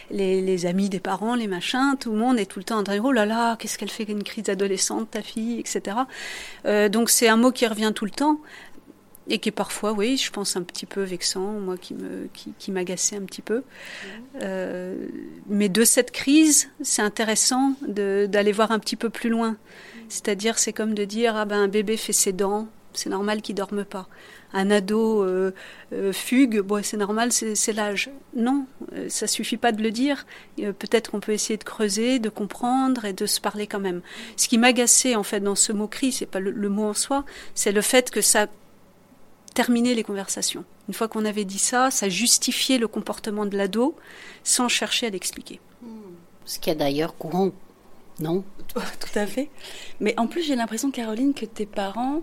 les, 0.10 0.66
amis 0.66 0.90
des 0.90 1.00
parents, 1.00 1.36
les 1.36 1.46
machins, 1.46 1.96
tout 2.00 2.12
le 2.12 2.18
monde 2.18 2.40
est 2.40 2.48
tout 2.48 2.58
le 2.58 2.66
temps 2.66 2.80
en 2.80 2.84
train 2.84 2.96
de 2.96 3.02
oh 3.02 3.12
là 3.12 3.28
là, 3.28 3.56
qu'est-ce 3.58 3.78
qu'elle 3.78 3.92
fait 3.92 4.06
une 4.06 4.24
crise 4.24 4.50
adolescente, 4.50 5.12
ta 5.12 5.22
fille, 5.22 5.60
etc. 5.60 5.98
Euh, 6.66 6.90
donc 6.90 7.12
c'est 7.12 7.28
un 7.28 7.38
mot 7.38 7.52
qui 7.52 7.68
revient 7.68 7.92
tout 7.94 8.06
le 8.06 8.12
temps 8.12 8.40
et 9.30 9.40
qui 9.40 9.50
est 9.50 9.52
parfois, 9.54 9.92
oui, 9.92 10.18
je 10.18 10.32
pense 10.32 10.56
un 10.56 10.64
petit 10.64 10.86
peu 10.86 11.04
vexant, 11.04 11.60
moi 11.60 11.78
qui 11.78 11.94
me 11.94 12.30
qui, 12.34 12.72
m'agaçait 12.72 13.18
un 13.18 13.24
petit 13.24 13.42
peu. 13.42 13.64
Euh, 14.42 14.96
mais 15.48 15.70
de 15.70 15.84
cette 15.84 16.12
crise, 16.12 16.70
c'est 16.82 17.02
intéressant 17.02 17.74
d'aller 17.88 18.52
voir 18.52 18.72
un 18.72 18.80
petit 18.80 18.96
peu 18.96 19.10
plus 19.10 19.30
loin. 19.30 19.58
C'est-à-dire, 20.10 20.58
c'est 20.58 20.74
comme 20.74 20.94
de 20.94 21.04
dire 21.04 21.36
ah 21.36 21.46
ben 21.46 21.60
un 21.60 21.68
bébé 21.68 21.98
fait 21.98 22.14
ses 22.14 22.32
dents, 22.32 22.68
c'est 22.94 23.10
normal 23.10 23.42
qu'il 23.42 23.56
dorme 23.56 23.84
pas. 23.84 24.08
Un 24.54 24.72
ado 24.72 25.24
euh, 25.24 25.52
euh, 25.92 26.14
fugue, 26.14 26.62
bon, 26.62 26.82
c'est 26.82 26.96
normal, 26.96 27.34
c'est 27.34 27.74
l'âge. 27.74 28.10
Non, 28.34 28.66
ça 29.10 29.28
suffit 29.28 29.58
pas 29.58 29.74
de 29.74 29.84
le 29.84 29.92
dire. 29.92 30.26
Peut-être 30.56 31.12
qu'on 31.12 31.20
peut 31.20 31.34
essayer 31.34 31.58
de 31.58 31.66
creuser, 31.66 32.20
de 32.20 32.30
comprendre 32.30 33.04
et 33.04 33.12
de 33.12 33.26
se 33.26 33.42
parler 33.42 33.68
quand 33.68 33.82
même. 33.82 34.02
Ce 34.38 34.48
qui 34.48 34.58
m'agaçait 34.58 35.16
en 35.16 35.24
fait 35.24 35.42
dans 35.42 35.56
ce 35.56 35.74
mot 35.74 35.88
cri, 35.88 36.14
c'est 36.14 36.26
pas 36.26 36.40
le, 36.40 36.70
mot 36.70 36.86
en 36.86 36.94
soi, 36.94 37.26
c'est 37.56 37.74
le 37.74 37.82
fait 37.82 38.10
que 38.10 38.22
ça 38.22 38.48
terminait 39.54 39.94
les 39.94 40.04
conversations. 40.04 40.64
Une 40.88 40.94
fois 40.94 41.08
qu'on 41.08 41.26
avait 41.26 41.46
dit 41.46 41.60
ça, 41.60 41.92
ça 41.92 42.10
justifiait 42.10 42.78
le 42.78 42.88
comportement 42.88 43.46
de 43.46 43.58
l'ado 43.58 43.96
sans 44.44 44.68
chercher 44.68 45.08
à 45.08 45.10
l'expliquer. 45.10 45.60
Ce 46.46 46.60
qui 46.60 46.70
est 46.70 46.76
d'ailleurs 46.76 47.18
courant, 47.18 47.52
non? 48.20 48.44
Tout 48.74 49.20
à 49.20 49.26
fait. 49.28 49.50
Mais 50.00 50.14
en 50.18 50.28
plus, 50.28 50.44
j'ai 50.44 50.56
l'impression, 50.56 50.92
Caroline, 50.92 51.34
que 51.34 51.46
tes 51.46 51.66
parents 51.66 52.22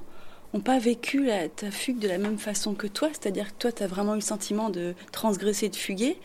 n'ont 0.53 0.61
pas 0.61 0.79
vécu 0.79 1.29
ta 1.57 1.71
fugue 1.71 1.99
de 1.99 2.09
la 2.09 2.19
même 2.19 2.39
façon 2.39 2.75
que 2.75 2.87
toi. 2.87 3.09
C'est-à-dire 3.13 3.49
que 3.49 3.59
toi, 3.59 3.73
tu 3.73 3.83
as 3.83 3.87
vraiment 3.87 4.13
eu 4.13 4.19
le 4.19 4.23
sentiment 4.23 4.71
de 4.71 4.95
transgresser, 5.13 5.69
de 5.69 5.77
fuguer. 5.77 6.17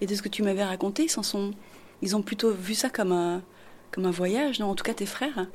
Et 0.00 0.06
de 0.06 0.14
ce 0.14 0.22
que 0.22 0.28
tu 0.28 0.42
m'avais 0.42 0.64
raconté, 0.64 1.04
ils, 1.04 1.10
sont, 1.10 1.52
ils 2.02 2.16
ont 2.16 2.22
plutôt 2.22 2.50
vu 2.50 2.74
ça 2.74 2.90
comme 2.90 3.12
un, 3.12 3.42
comme 3.92 4.06
un 4.06 4.10
voyage, 4.10 4.58
non? 4.58 4.66
En 4.70 4.74
tout 4.74 4.84
cas 4.84 4.94
tes 4.94 5.06
frères. 5.06 5.46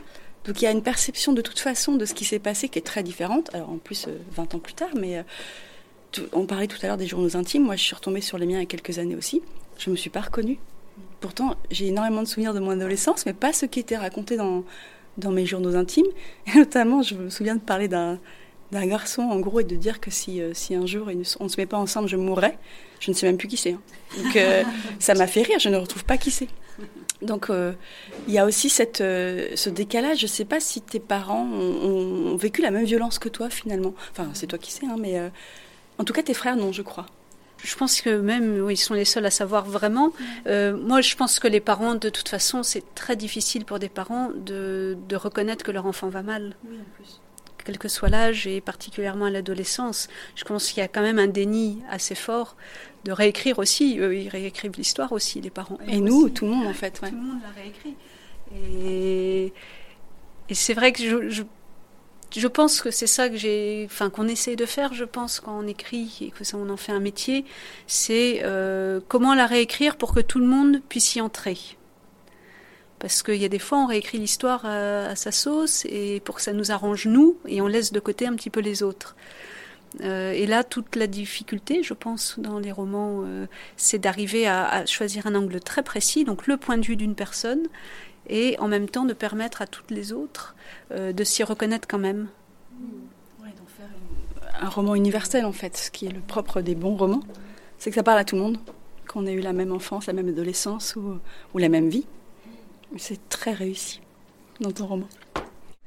Donc 0.46 0.62
il 0.62 0.66
y 0.66 0.68
a 0.68 0.72
une 0.72 0.82
perception 0.82 1.34
de 1.34 1.42
toute 1.42 1.60
façon 1.60 1.96
de 1.96 2.06
ce 2.06 2.14
qui 2.14 2.26
s'est 2.26 2.40
passé 2.40 2.70
qui 2.70 2.80
est 2.80 2.84
très 2.84 3.04
différente. 3.04 3.54
Alors 3.54 3.70
en 3.70 3.78
plus, 3.78 4.08
20 4.32 4.54
euh, 4.54 4.58
ans 4.58 4.60
plus 4.60 4.74
tard, 4.74 4.90
mais 4.96 5.18
euh, 5.18 5.24
on 6.34 6.46
parlait 6.46 6.68
tout 6.68 6.78
à 6.82 6.88
l'heure 6.88 6.98
des 6.98 7.08
journaux 7.08 7.36
intimes. 7.36 7.64
Moi, 7.64 7.76
je 7.76 7.84
suis 7.84 7.96
retombée 7.96 8.22
sur 8.22 8.38
les 8.38 8.46
miens 8.46 8.58
il 8.58 8.62
y 8.62 8.64
a 8.64 8.68
quelques 8.68 9.00
années 9.00 9.16
aussi. 9.16 9.42
Je 9.78 9.90
ne 9.90 9.94
me 9.94 9.98
suis 9.98 10.10
pas 10.10 10.22
reconnue. 10.22 10.60
Pourtant, 11.20 11.56
j'ai 11.70 11.88
énormément 11.88 12.24
de 12.24 12.28
souvenirs 12.28 12.54
de 12.54 12.60
mon 12.60 12.72
adolescence, 12.72 13.26
mais 13.26 13.34
pas 13.34 13.54
ce 13.54 13.66
qui 13.66 13.80
était 13.80 13.98
raconté 13.98 14.38
dans, 14.38 14.64
dans 15.18 15.32
mes 15.32 15.46
journaux 15.46 15.76
intimes. 15.76 16.08
Et 16.48 16.58
notamment, 16.58 17.02
je 17.02 17.16
me 17.16 17.30
souviens 17.30 17.56
de 17.56 17.62
parler 17.62 17.88
d'un 17.88 18.20
d'un 18.72 18.86
garçon, 18.86 19.24
en 19.24 19.40
gros, 19.40 19.60
et 19.60 19.64
de 19.64 19.76
dire 19.76 20.00
que 20.00 20.12
si, 20.12 20.42
euh, 20.42 20.52
si 20.54 20.76
un 20.76 20.86
jour 20.86 21.10
on 21.40 21.44
ne 21.44 21.50
se 21.50 21.60
met 21.60 21.66
pas 21.66 21.78
ensemble, 21.78 22.08
je 22.08 22.16
mourrais. 22.16 22.58
Je 23.00 23.12
ne 23.12 23.16
sais 23.16 23.26
même 23.26 23.38
plus 23.38 23.48
qui 23.48 23.58
c'est. 23.58 23.72
Hein. 23.72 23.82
Donc 24.18 24.36
euh, 24.36 24.64
ça 25.00 25.14
m'a 25.14 25.28
fait 25.28 25.42
rire, 25.42 25.60
je 25.60 25.70
ne 25.70 25.78
retrouve 25.78 26.06
pas 26.06 26.18
qui 26.18 26.32
c'est. 26.32 26.48
Donc 27.22 27.50
euh, 27.50 27.74
il 28.28 28.34
y 28.34 28.38
a 28.38 28.46
aussi 28.46 28.70
cette, 28.70 28.98
ce 29.00 29.70
décalage. 29.70 30.20
Je 30.20 30.26
ne 30.26 30.30
sais 30.30 30.46
pas 30.46 30.60
si 30.60 30.82
tes 30.82 31.00
parents 31.00 31.46
ont, 31.46 32.36
vécu 32.36 32.62
la 32.62 32.72
même 32.72 32.86
violence 32.86 33.20
que 33.20 33.30
toi 33.30 33.50
finalement. 33.50 33.94
Enfin, 34.12 34.30
c'est 34.34 34.48
toi 34.48 34.58
qui 34.60 34.72
sais, 34.72 34.86
hein, 34.86 34.96
mais 35.00 35.20
en 35.98 36.04
tout 36.04 36.14
cas 36.14 36.24
tes 36.24 36.34
frères 36.34 36.56
non, 36.56 36.72
je 36.72 36.82
crois. 36.82 37.08
Je 37.64 37.76
pense 37.76 38.02
que 38.02 38.10
même 38.10 38.70
ils 38.70 38.78
sont 38.78 38.94
les 38.94 39.06
seuls 39.06 39.26
à 39.26 39.32
savoir 39.32 39.66
vraiment. 39.66 40.14
Euh, 40.48 40.78
moi, 40.78 41.02
je 41.02 41.16
pense 41.16 41.40
que 41.40 41.48
les 41.48 41.60
parents, 41.60 41.96
de 41.96 42.10
toute 42.10 42.30
façon, 42.30 42.64
c'est 42.64 42.84
très 42.96 43.16
difficile 43.16 43.66
pour 43.66 43.80
des 43.80 43.90
parents 43.90 44.30
de, 44.34 44.98
de, 45.08 45.16
reconnaître 45.16 45.64
que 45.64 45.72
leur 45.72 45.86
enfant 45.86 46.08
va 46.08 46.24
mal. 46.24 46.56
Oui, 46.70 46.78
en 46.78 46.96
plus. 46.96 47.20
Quel 47.70 47.78
que 47.78 47.88
soit 47.88 48.10
l'âge 48.10 48.48
et 48.48 48.62
particulièrement 48.62 49.26
à 49.26 49.30
l'adolescence, 49.30 50.08
je 50.34 50.44
pense 50.44 50.72
qu'il 50.72 50.80
y 50.80 50.84
a 50.84 50.88
quand 50.88 51.04
même 51.04 51.20
un 51.20 51.28
déni 51.28 51.84
assez 51.88 52.16
fort 52.16 52.56
de 53.04 53.12
réécrire 53.12 53.60
aussi. 53.60 53.94
ils 53.94 54.28
réécrivent 54.28 54.72
l'histoire 54.76 55.12
aussi, 55.12 55.40
les 55.40 55.52
parents. 55.52 55.78
Et, 55.88 56.00
nous, 56.00 56.30
tout 56.30 56.46
le 56.46 56.52
monde 56.54 56.66
en 56.66 56.74
fait. 56.74 57.00
Ouais. 57.04 57.12
Tout 57.12 57.16
le 57.16 57.22
monde 57.22 57.42
l'a 57.44 57.62
réécrit. 57.62 57.96
Et, 58.56 59.54
et 60.50 60.56
c'est 60.56 60.74
vrai 60.74 60.92
que 60.92 61.04
je, 61.04 61.30
je 61.30 61.44
je 62.36 62.48
pense 62.48 62.82
que 62.82 62.90
c'est 62.90 63.06
ça 63.06 63.30
que 63.30 63.38
j'ai, 63.38 63.86
enfin 63.86 64.10
qu'on 64.10 64.28
essaye 64.28 64.56
de 64.56 64.66
faire, 64.66 64.96
je 64.96 65.04
pense, 65.04 65.40
quand 65.40 65.60
on 65.60 65.68
écrit 65.68 66.18
et 66.22 66.32
que 66.32 66.44
ça 66.44 66.58
on 66.58 66.70
en 66.70 66.78
fait 66.78 66.92
un 66.92 67.00
métier, 67.00 67.46
c'est 67.86 68.42
euh, 68.44 69.00
comment 69.08 69.36
la 69.36 69.46
réécrire 69.46 69.96
pour 69.96 70.12
que 70.16 70.22
tout 70.22 70.40
le 70.40 70.48
monde 70.48 70.82
puisse 70.90 71.16
y 71.16 71.22
entrer. 71.22 71.58
Parce 73.00 73.24
qu'il 73.24 73.36
y 73.36 73.46
a 73.46 73.50
des 73.50 73.60
fois, 73.60 73.80
on 73.80 73.86
réécrit 73.88 74.18
l'histoire 74.18 74.66
à, 74.66 75.16
sa 75.16 75.32
sauce 75.32 75.86
et 75.86 76.22
pour 76.26 76.36
que 76.36 76.42
ça 76.42 76.54
nous 76.54 76.72
arrange 76.72 77.08
nous 77.08 77.38
et 77.48 77.62
on 77.62 77.68
laisse 77.68 77.92
de 77.94 78.00
côté 78.00 78.28
un 78.28 78.36
petit 78.36 78.50
peu 78.50 78.60
les 78.60 78.84
autres. 78.84 79.16
Euh, 80.02 80.34
et 80.34 80.46
là, 80.46 80.64
toute 80.64 80.96
la 80.98 81.08
difficulté, 81.08 81.82
je 81.82 81.94
pense, 81.94 82.38
dans 82.38 82.60
les 82.60 82.72
romans, 82.72 83.22
euh, 83.24 83.48
c'est 83.78 83.98
d'arriver 83.98 84.48
à, 84.48 84.86
choisir 84.86 85.26
un 85.28 85.36
angle 85.36 85.60
très 85.62 85.82
précis, 85.82 86.26
donc 86.26 86.46
le 86.46 86.58
point 86.58 86.78
de 86.78 86.86
vue 86.86 86.98
d'une 86.98 87.16
personne, 87.16 87.64
et 88.28 88.56
en 88.60 88.68
même 88.68 88.88
temps 88.88 89.06
de 89.06 89.14
permettre 89.14 89.62
à 89.62 89.68
toutes 89.68 89.90
les 89.90 90.14
autres 90.14 90.56
de 90.92 91.24
s'y 91.24 91.44
reconnaître 91.44 91.88
quand 91.88 91.98
même. 91.98 92.28
Ouais, 93.42 93.50
d'en 93.58 93.66
faire 93.66 93.90
un 94.62 94.70
roman 94.70 94.94
universel 94.94 95.46
en 95.46 95.52
fait, 95.52 95.78
ce 95.78 95.90
qui 95.90 96.06
est 96.06 96.12
le 96.12 96.20
propre 96.20 96.62
des 96.62 96.76
bons 96.76 96.96
romans, 96.96 97.24
c'est 97.80 97.90
que 97.90 97.96
ça 97.96 98.04
parle 98.04 98.20
à 98.20 98.26
tout 98.26 98.36
le 98.36 98.44
monde, 98.44 98.58
qu'on 99.08 99.26
ait 99.26 99.34
eu 99.34 99.40
la 99.40 99.54
même 99.54 99.72
enfance, 99.72 100.06
la 100.06 100.14
même 100.14 100.28
adolescence 100.28 100.96
ou 100.96 101.58
la 101.58 101.70
même 101.70 101.90
vie. 101.90 102.06
C'est 102.98 103.30
très 103.30 103.54
réussi 103.54 104.02
dans 104.60 104.72
ton 104.72 104.88
roman. 104.88 105.08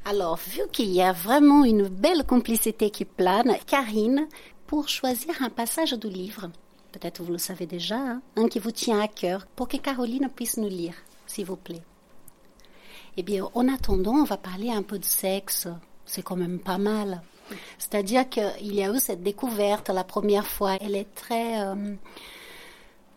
Alors, 0.04 0.36
vu 0.36 0.62
qu'il 0.72 0.90
y 0.90 1.02
a 1.02 1.12
vraiment 1.12 1.64
une 1.64 1.88
belle 1.88 2.24
complicité 2.24 2.90
qui 2.90 3.04
plane, 3.04 3.56
Karine, 3.66 4.26
pour 4.66 4.88
choisir 4.88 5.42
un 5.42 5.50
passage 5.50 5.92
du 5.92 6.08
livre, 6.08 6.50
peut-être 6.92 7.22
vous 7.22 7.32
le 7.32 7.38
savez 7.38 7.66
déjà, 7.66 7.96
hein, 7.96 8.22
un 8.36 8.48
qui 8.48 8.58
vous 8.58 8.72
tient 8.72 9.00
à 9.00 9.08
cœur, 9.08 9.46
pour 9.54 9.68
que 9.68 9.76
Caroline 9.76 10.28
puisse 10.34 10.56
nous 10.56 10.68
lire, 10.68 10.94
s'il 11.26 11.44
vous 11.44 11.56
plaît. 11.56 11.82
Eh 13.16 13.22
bien, 13.22 13.48
en 13.54 13.68
attendant, 13.68 14.14
on 14.14 14.24
va 14.24 14.36
parler 14.36 14.70
un 14.70 14.82
peu 14.82 14.98
de 14.98 15.04
sexe. 15.04 15.68
C'est 16.06 16.22
quand 16.22 16.36
même 16.36 16.58
pas 16.58 16.78
mal. 16.78 17.22
C'est-à-dire 17.78 18.28
qu'il 18.28 18.74
y 18.74 18.82
a 18.82 18.90
eu 18.90 18.98
cette 18.98 19.22
découverte 19.22 19.90
la 19.90 20.04
première 20.04 20.46
fois. 20.46 20.76
Elle 20.80 20.96
est 20.96 21.14
très... 21.14 21.60
Euh, 21.60 21.94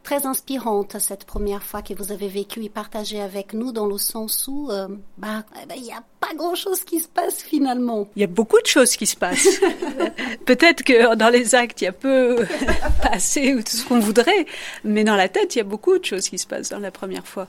très 0.05 0.27
inspirante 0.27 0.99
cette 0.99 1.25
première 1.25 1.63
fois 1.63 1.81
que 1.81 1.95
vous 1.95 2.11
avez 2.11 2.27
vécu 2.27 2.63
et 2.63 2.69
partagé 2.69 3.19
avec 3.19 3.53
nous 3.53 3.71
dans 3.71 3.87
le 3.87 3.97
sens 3.97 4.47
où 4.47 4.69
euh, 4.69 4.87
bah 5.17 5.43
il 5.75 5.81
n'y 5.81 5.91
a 5.91 6.03
pas 6.27 6.33
grand 6.35 6.55
chose 6.55 6.83
qui 6.83 6.99
se 6.99 7.07
passe 7.07 7.41
finalement. 7.43 8.07
Il 8.15 8.21
y 8.21 8.23
a 8.23 8.27
beaucoup 8.27 8.59
de 8.61 8.65
choses 8.65 8.95
qui 8.95 9.05
se 9.05 9.15
passent. 9.15 9.59
Peut-être 10.45 10.83
que 10.83 11.15
dans 11.15 11.29
les 11.29 11.55
actes 11.55 11.81
il 11.81 11.85
y 11.85 11.87
a 11.87 11.91
peu 11.91 12.45
passé 13.01 13.53
ou 13.53 13.61
tout 13.61 13.75
ce 13.75 13.85
qu'on 13.85 13.99
voudrait, 13.99 14.45
mais 14.83 15.03
dans 15.03 15.15
la 15.15 15.29
tête 15.29 15.55
il 15.55 15.59
y 15.59 15.61
a 15.61 15.65
beaucoup 15.65 15.97
de 15.97 16.05
choses 16.05 16.27
qui 16.29 16.37
se 16.37 16.47
passent 16.47 16.69
dans 16.69 16.79
la 16.79 16.91
première 16.91 17.27
fois. 17.27 17.47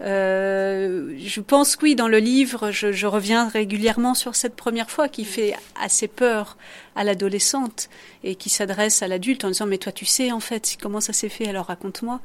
Euh, 0.00 1.14
je 1.18 1.40
pense 1.40 1.76
que 1.76 1.84
oui, 1.84 1.94
dans 1.94 2.08
le 2.08 2.18
livre, 2.18 2.70
je, 2.70 2.92
je 2.92 3.06
reviens 3.06 3.48
régulièrement 3.48 4.14
sur 4.14 4.34
cette 4.36 4.56
première 4.56 4.90
fois 4.90 5.08
qui 5.08 5.24
fait 5.24 5.54
assez 5.80 6.08
peur 6.08 6.56
à 6.96 7.04
l'adolescente 7.04 7.88
et 8.24 8.34
qui 8.34 8.50
s'adresse 8.50 9.02
à 9.02 9.08
l'adulte 9.08 9.44
en 9.44 9.48
disant 9.48 9.66
mais 9.66 9.78
toi 9.78 9.92
tu 9.92 10.06
sais 10.06 10.32
en 10.32 10.40
fait 10.40 10.76
comment 10.80 11.00
ça 11.00 11.12
s'est 11.12 11.28
fait 11.28 11.48
alors 11.48 11.66
raconte-moi. 11.66 12.20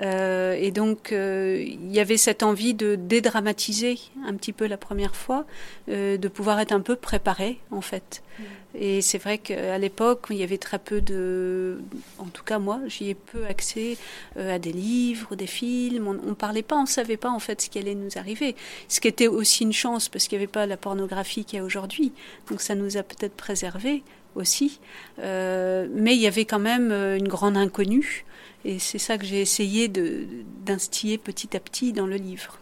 Euh, 0.00 0.54
et 0.58 0.70
donc 0.70 1.12
euh, 1.12 1.64
il 1.66 1.92
y 1.92 1.98
avait 1.98 2.16
cette 2.16 2.42
envie 2.42 2.74
de 2.74 2.94
dédramatiser 2.94 3.98
un 4.24 4.34
petit 4.34 4.52
peu 4.52 4.66
la 4.66 4.76
première 4.76 5.16
fois, 5.16 5.44
euh, 5.88 6.16
de 6.16 6.28
pouvoir 6.28 6.60
être 6.60 6.72
un 6.72 6.80
peu 6.80 6.96
préparé 6.96 7.58
en 7.70 7.80
fait. 7.80 8.22
Mm. 8.38 8.42
Et 8.74 9.00
c'est 9.00 9.18
vrai 9.18 9.38
qu'à 9.38 9.78
l'époque, 9.78 10.26
il 10.30 10.36
y 10.36 10.42
avait 10.42 10.58
très 10.58 10.78
peu 10.78 11.00
de, 11.00 11.80
en 12.18 12.26
tout 12.26 12.44
cas 12.44 12.58
moi, 12.58 12.80
j'y 12.86 13.08
ai 13.10 13.14
peu 13.14 13.44
accès 13.46 13.96
à 14.38 14.58
des 14.58 14.72
livres, 14.72 15.34
des 15.34 15.46
films. 15.46 16.06
On, 16.06 16.12
ne 16.12 16.34
parlait 16.34 16.62
pas, 16.62 16.76
on 16.76 16.86
savait 16.86 17.16
pas 17.16 17.30
en 17.30 17.38
fait 17.38 17.62
ce 17.62 17.70
qui 17.70 17.78
allait 17.78 17.94
nous 17.94 18.18
arriver. 18.18 18.54
Ce 18.88 19.00
qui 19.00 19.08
était 19.08 19.26
aussi 19.26 19.64
une 19.64 19.72
chance 19.72 20.08
parce 20.08 20.28
qu'il 20.28 20.38
n'y 20.38 20.44
avait 20.44 20.52
pas 20.52 20.66
la 20.66 20.76
pornographie 20.76 21.44
qu'il 21.44 21.58
y 21.58 21.60
a 21.60 21.64
aujourd'hui. 21.64 22.12
Donc 22.50 22.60
ça 22.60 22.74
nous 22.74 22.98
a 22.98 23.02
peut-être 23.02 23.34
préservé 23.34 24.02
aussi. 24.36 24.78
mais 25.18 26.14
il 26.14 26.20
y 26.20 26.26
avait 26.26 26.44
quand 26.44 26.60
même 26.60 26.92
une 26.92 27.26
grande 27.26 27.56
inconnue 27.56 28.26
et 28.68 28.78
c'est 28.78 28.98
ça 28.98 29.16
que 29.16 29.24
j'ai 29.24 29.40
essayé 29.40 29.88
d'instiller 29.88 31.16
petit 31.16 31.56
à 31.56 31.60
petit 31.60 31.94
dans 31.94 32.06
le 32.06 32.16
livre. 32.16 32.58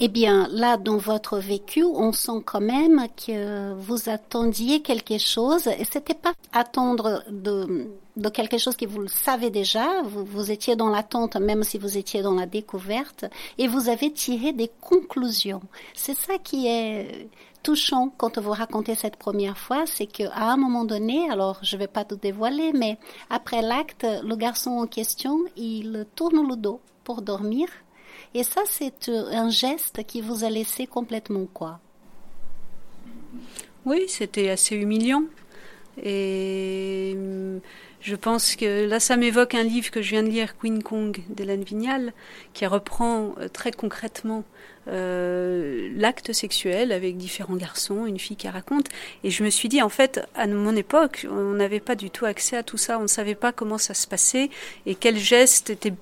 Eh 0.00 0.08
bien, 0.08 0.48
là, 0.50 0.76
dans 0.76 0.96
votre 0.96 1.38
vécu, 1.38 1.84
on 1.84 2.12
sent 2.12 2.42
quand 2.44 2.60
même 2.60 3.06
que 3.14 3.72
vous 3.74 4.08
attendiez 4.08 4.82
quelque 4.82 5.18
chose. 5.18 5.68
Et 5.68 5.84
c'était 5.84 6.14
pas 6.14 6.32
attendre 6.52 7.22
de, 7.30 7.86
de 8.16 8.28
quelque 8.28 8.58
chose 8.58 8.74
que 8.74 8.86
vous 8.86 9.02
le 9.02 9.08
savez 9.08 9.50
déjà. 9.50 10.02
Vous, 10.02 10.24
vous 10.24 10.50
étiez 10.50 10.74
dans 10.74 10.88
l'attente, 10.88 11.36
même 11.36 11.62
si 11.62 11.78
vous 11.78 11.96
étiez 11.96 12.22
dans 12.22 12.34
la 12.34 12.46
découverte. 12.46 13.26
Et 13.58 13.68
vous 13.68 13.88
avez 13.88 14.12
tiré 14.12 14.52
des 14.52 14.70
conclusions. 14.80 15.62
C'est 15.94 16.16
ça 16.16 16.38
qui 16.42 16.66
est 16.66 17.28
touchant 17.62 18.12
quand 18.16 18.38
vous 18.38 18.50
racontez 18.50 18.94
cette 18.94 19.16
première 19.16 19.58
fois, 19.58 19.86
c'est 19.86 20.06
qu'à 20.06 20.32
un 20.34 20.56
moment 20.56 20.84
donné, 20.84 21.30
alors 21.30 21.58
je 21.62 21.76
ne 21.76 21.80
vais 21.80 21.86
pas 21.86 22.04
tout 22.04 22.16
dévoiler, 22.16 22.72
mais 22.72 22.98
après 23.28 23.62
l'acte, 23.62 24.06
le 24.24 24.36
garçon 24.36 24.70
en 24.70 24.86
question, 24.86 25.40
il 25.56 26.06
tourne 26.14 26.46
le 26.48 26.56
dos 26.56 26.80
pour 27.04 27.22
dormir. 27.22 27.68
Et 28.34 28.42
ça, 28.42 28.62
c'est 28.66 29.08
un 29.08 29.50
geste 29.50 30.04
qui 30.04 30.20
vous 30.20 30.44
a 30.44 30.50
laissé 30.50 30.86
complètement 30.86 31.46
quoi 31.52 31.80
Oui, 33.84 34.04
c'était 34.08 34.50
assez 34.50 34.76
humiliant. 34.76 35.24
Et 36.02 37.16
je 38.00 38.16
pense 38.16 38.56
que 38.56 38.86
là, 38.86 38.98
ça 38.98 39.16
m'évoque 39.16 39.54
un 39.54 39.62
livre 39.62 39.90
que 39.90 40.00
je 40.00 40.10
viens 40.10 40.22
de 40.22 40.28
lire, 40.28 40.56
Queen 40.56 40.82
Kong 40.82 41.20
d'Hélène 41.28 41.64
Vignal, 41.64 42.12
qui 42.54 42.66
reprend 42.66 43.34
euh, 43.38 43.48
très 43.48 43.72
concrètement 43.72 44.44
euh, 44.90 45.88
l'acte 45.96 46.32
sexuel 46.32 46.92
avec 46.92 47.16
différents 47.16 47.56
garçons, 47.56 48.06
une 48.06 48.18
fille 48.18 48.36
qui 48.36 48.48
raconte. 48.48 48.88
Et 49.24 49.30
je 49.30 49.44
me 49.44 49.50
suis 49.50 49.68
dit, 49.68 49.82
en 49.82 49.88
fait, 49.88 50.20
à 50.34 50.46
mon 50.46 50.74
époque, 50.76 51.26
on 51.30 51.52
n'avait 51.52 51.80
pas 51.80 51.94
du 51.94 52.10
tout 52.10 52.26
accès 52.26 52.56
à 52.56 52.62
tout 52.62 52.78
ça. 52.78 52.98
On 52.98 53.02
ne 53.02 53.06
savait 53.08 53.34
pas 53.34 53.52
comment 53.52 53.78
ça 53.78 53.94
se 53.94 54.06
passait 54.06 54.50
et 54.86 54.94
quels 54.94 55.18
gestes 55.18 55.70
étaient 55.70 55.92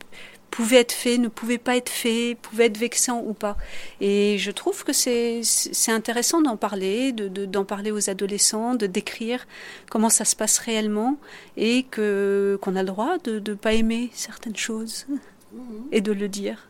pouvait 0.50 0.78
être 0.78 0.92
fait, 0.92 1.18
ne 1.18 1.28
pouvait 1.28 1.58
pas 1.58 1.76
être 1.76 1.88
fait, 1.88 2.36
pouvait 2.40 2.66
être 2.66 2.78
vexant 2.78 3.22
ou 3.24 3.32
pas. 3.32 3.56
Et 4.00 4.38
je 4.38 4.50
trouve 4.50 4.84
que 4.84 4.92
c'est 4.92 5.42
intéressant 5.88 6.40
d'en 6.40 6.56
parler, 6.56 7.12
d'en 7.12 7.28
de, 7.28 7.66
parler 7.66 7.90
aux 7.90 8.10
adolescents, 8.10 8.74
de 8.74 8.86
décrire 8.86 9.46
comment 9.90 10.08
ça 10.08 10.24
se 10.24 10.34
passe 10.34 10.58
réellement 10.58 11.16
et 11.56 11.84
que 11.84 12.58
qu'on 12.62 12.76
a 12.76 12.82
le 12.82 12.88
droit 12.88 13.18
de 13.18 13.38
ne 13.38 13.54
pas 13.54 13.74
aimer 13.74 14.10
certaines 14.14 14.56
choses 14.56 15.06
et 15.92 16.00
de 16.00 16.12
le 16.12 16.28
dire. 16.28 16.68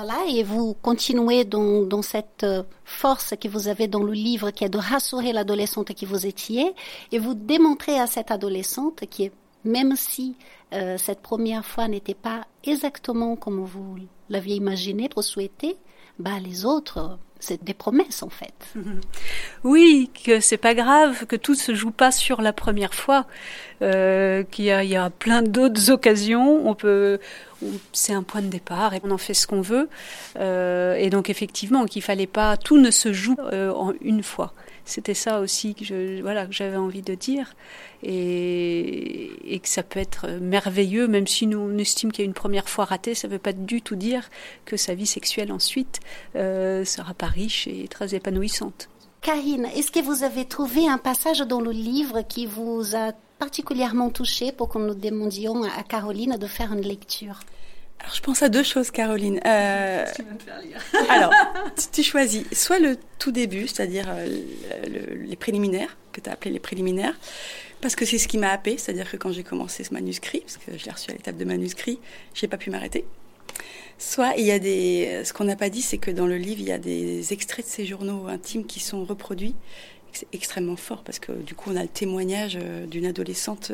Voilà, 0.00 0.26
et 0.28 0.44
vous 0.44 0.74
continuez 0.74 1.44
dans, 1.44 2.02
cette 2.02 2.44
euh, 2.44 2.62
force 2.84 3.34
que 3.34 3.48
vous 3.48 3.66
avez 3.66 3.88
dans 3.88 4.04
le 4.04 4.12
livre 4.12 4.52
qui 4.52 4.62
est 4.62 4.68
de 4.68 4.78
rassurer 4.78 5.32
l'adolescente 5.32 5.92
qui 5.92 6.06
vous 6.06 6.24
étiez, 6.24 6.72
et 7.10 7.18
vous 7.18 7.34
démontrez 7.34 7.98
à 7.98 8.06
cette 8.06 8.30
adolescente 8.30 9.00
qui 9.10 9.24
est 9.24 9.32
même 9.64 9.96
si 9.96 10.36
euh, 10.72 10.96
cette 10.98 11.20
première 11.20 11.66
fois 11.66 11.88
n'était 11.88 12.14
pas 12.14 12.46
exactement 12.62 13.34
comme 13.34 13.64
vous 13.64 13.96
l'aviez 14.28 14.54
imaginé, 14.54 15.10
ou 15.16 15.22
souhaité, 15.22 15.76
bah 16.18 16.38
les 16.42 16.64
autres, 16.64 17.18
c'est 17.40 17.62
des 17.62 17.74
promesses 17.74 18.22
en 18.22 18.30
fait. 18.30 18.54
Oui, 19.64 20.10
que 20.24 20.40
c'est 20.40 20.56
pas 20.56 20.74
grave, 20.74 21.26
que 21.26 21.36
tout 21.36 21.54
se 21.54 21.74
joue 21.74 21.90
pas 21.90 22.12
sur 22.12 22.40
la 22.42 22.52
première 22.52 22.94
fois, 22.94 23.26
euh, 23.82 24.44
qu'il 24.44 24.66
y, 24.66 24.68
y, 24.68 24.96
a 24.96 25.10
plein 25.10 25.42
d'autres 25.42 25.90
occasions. 25.90 26.68
On 26.68 26.74
peut, 26.74 27.18
c'est 27.92 28.12
un 28.12 28.22
point 28.22 28.42
de 28.42 28.46
départ 28.46 28.94
et 28.94 29.00
on 29.02 29.10
en 29.10 29.18
fait 29.18 29.34
ce 29.34 29.46
qu'on 29.46 29.60
veut. 29.60 29.88
Euh, 30.38 30.94
et 30.94 31.10
donc 31.10 31.30
effectivement, 31.30 31.86
qu'il 31.86 32.02
fallait 32.02 32.26
pas, 32.26 32.56
tout 32.56 32.78
ne 32.78 32.90
se 32.90 33.12
joue 33.12 33.36
euh, 33.52 33.72
en 33.72 33.92
une 34.00 34.22
fois. 34.22 34.52
C'était 34.88 35.12
ça 35.12 35.40
aussi 35.40 35.74
que 35.74 35.84
j'avais 35.84 36.76
envie 36.78 37.02
de 37.02 37.14
dire 37.14 37.54
et, 38.02 39.54
et, 39.54 39.58
que 39.58 39.68
ça 39.68 39.82
peut 39.82 40.00
être 40.00 40.26
merveilleux, 40.40 41.06
même 41.06 41.26
si 41.26 41.46
nous 41.46 41.58
on 41.58 41.76
estime 41.76 42.10
qu'il 42.10 42.24
y 42.24 42.26
a 42.26 42.26
une 42.26 42.32
première 42.32 42.70
fois 42.70 42.86
ratée, 42.86 43.14
ça 43.14 43.28
ne 43.28 43.34
veut 43.34 43.38
pas 43.38 43.52
du 43.52 43.82
tout 43.82 43.96
dire 43.96 44.30
que 44.64 44.78
sa 44.78 44.94
vie 44.94 45.06
sexuelle 45.06 45.52
ensuite 45.52 46.00
euh, 46.36 46.86
sera 46.86 47.12
pas 47.12 47.26
riche 47.26 47.68
et 47.68 47.86
très 47.88 48.14
épanouissante. 48.14 48.88
Karine, 49.20 49.66
est-ce 49.76 49.90
que 49.90 50.00
vous 50.00 50.22
avez 50.22 50.46
trouvé 50.46 50.88
un 50.88 50.96
passage 50.96 51.40
dans 51.40 51.60
le 51.60 51.72
livre 51.72 52.22
qui 52.22 52.46
vous 52.46 52.96
a 52.96 53.12
particulièrement 53.38 54.08
touché 54.08 54.52
pour 54.52 54.70
que 54.70 54.78
nous 54.78 54.94
demandions 54.94 55.64
à 55.64 55.82
Caroline 55.82 56.38
de 56.38 56.46
faire 56.46 56.72
une 56.72 56.80
lecture? 56.80 57.40
Alors, 58.00 58.14
je 58.14 58.20
pense 58.20 58.42
à 58.42 58.48
deux 58.48 58.62
choses, 58.62 58.90
Caroline. 58.90 59.40
Euh, 59.44 60.04
tu 60.16 60.22
vas 60.22 60.32
me 60.32 60.38
faire 60.38 60.60
lire. 60.62 60.80
alors, 61.10 61.32
tu, 61.92 62.02
choisis 62.02 62.44
soit 62.52 62.78
le 62.78 62.96
tout 63.18 63.32
début, 63.32 63.66
c'est-à-dire 63.66 64.06
euh, 64.08 64.26
les 65.26 65.36
préliminaires, 65.36 65.96
que 66.12 66.20
tu 66.20 66.30
as 66.30 66.32
appelé 66.32 66.52
les 66.52 66.60
préliminaires, 66.60 67.18
parce 67.80 67.96
que 67.96 68.04
c'est 68.04 68.18
ce 68.18 68.28
qui 68.28 68.38
m'a 68.38 68.50
happé, 68.50 68.78
c'est-à-dire 68.78 69.10
que 69.10 69.16
quand 69.16 69.32
j'ai 69.32 69.42
commencé 69.42 69.82
ce 69.82 69.92
manuscrit, 69.92 70.40
parce 70.40 70.58
que 70.58 70.78
je 70.78 70.84
l'ai 70.84 70.90
reçu 70.92 71.10
à 71.10 71.14
l'étape 71.14 71.36
de 71.36 71.44
manuscrit, 71.44 71.98
j'ai 72.34 72.46
pas 72.46 72.56
pu 72.56 72.70
m'arrêter. 72.70 73.04
Soit 73.98 74.34
il 74.36 74.46
y 74.46 74.52
a 74.52 74.60
des. 74.60 75.22
Ce 75.24 75.32
qu'on 75.32 75.44
n'a 75.44 75.56
pas 75.56 75.70
dit, 75.70 75.82
c'est 75.82 75.98
que 75.98 76.12
dans 76.12 76.26
le 76.26 76.36
livre, 76.36 76.60
il 76.60 76.68
y 76.68 76.72
a 76.72 76.78
des 76.78 77.32
extraits 77.32 77.66
de 77.66 77.70
ces 77.70 77.84
journaux 77.84 78.28
intimes 78.28 78.64
qui 78.64 78.78
sont 78.78 79.04
reproduits. 79.04 79.56
C'est 80.12 80.28
extrêmement 80.32 80.76
fort 80.76 81.02
parce 81.02 81.18
que 81.18 81.32
du 81.32 81.54
coup, 81.54 81.70
on 81.72 81.76
a 81.76 81.82
le 81.82 81.88
témoignage 81.88 82.58
euh, 82.60 82.86
d'une 82.86 83.06
adolescente 83.06 83.72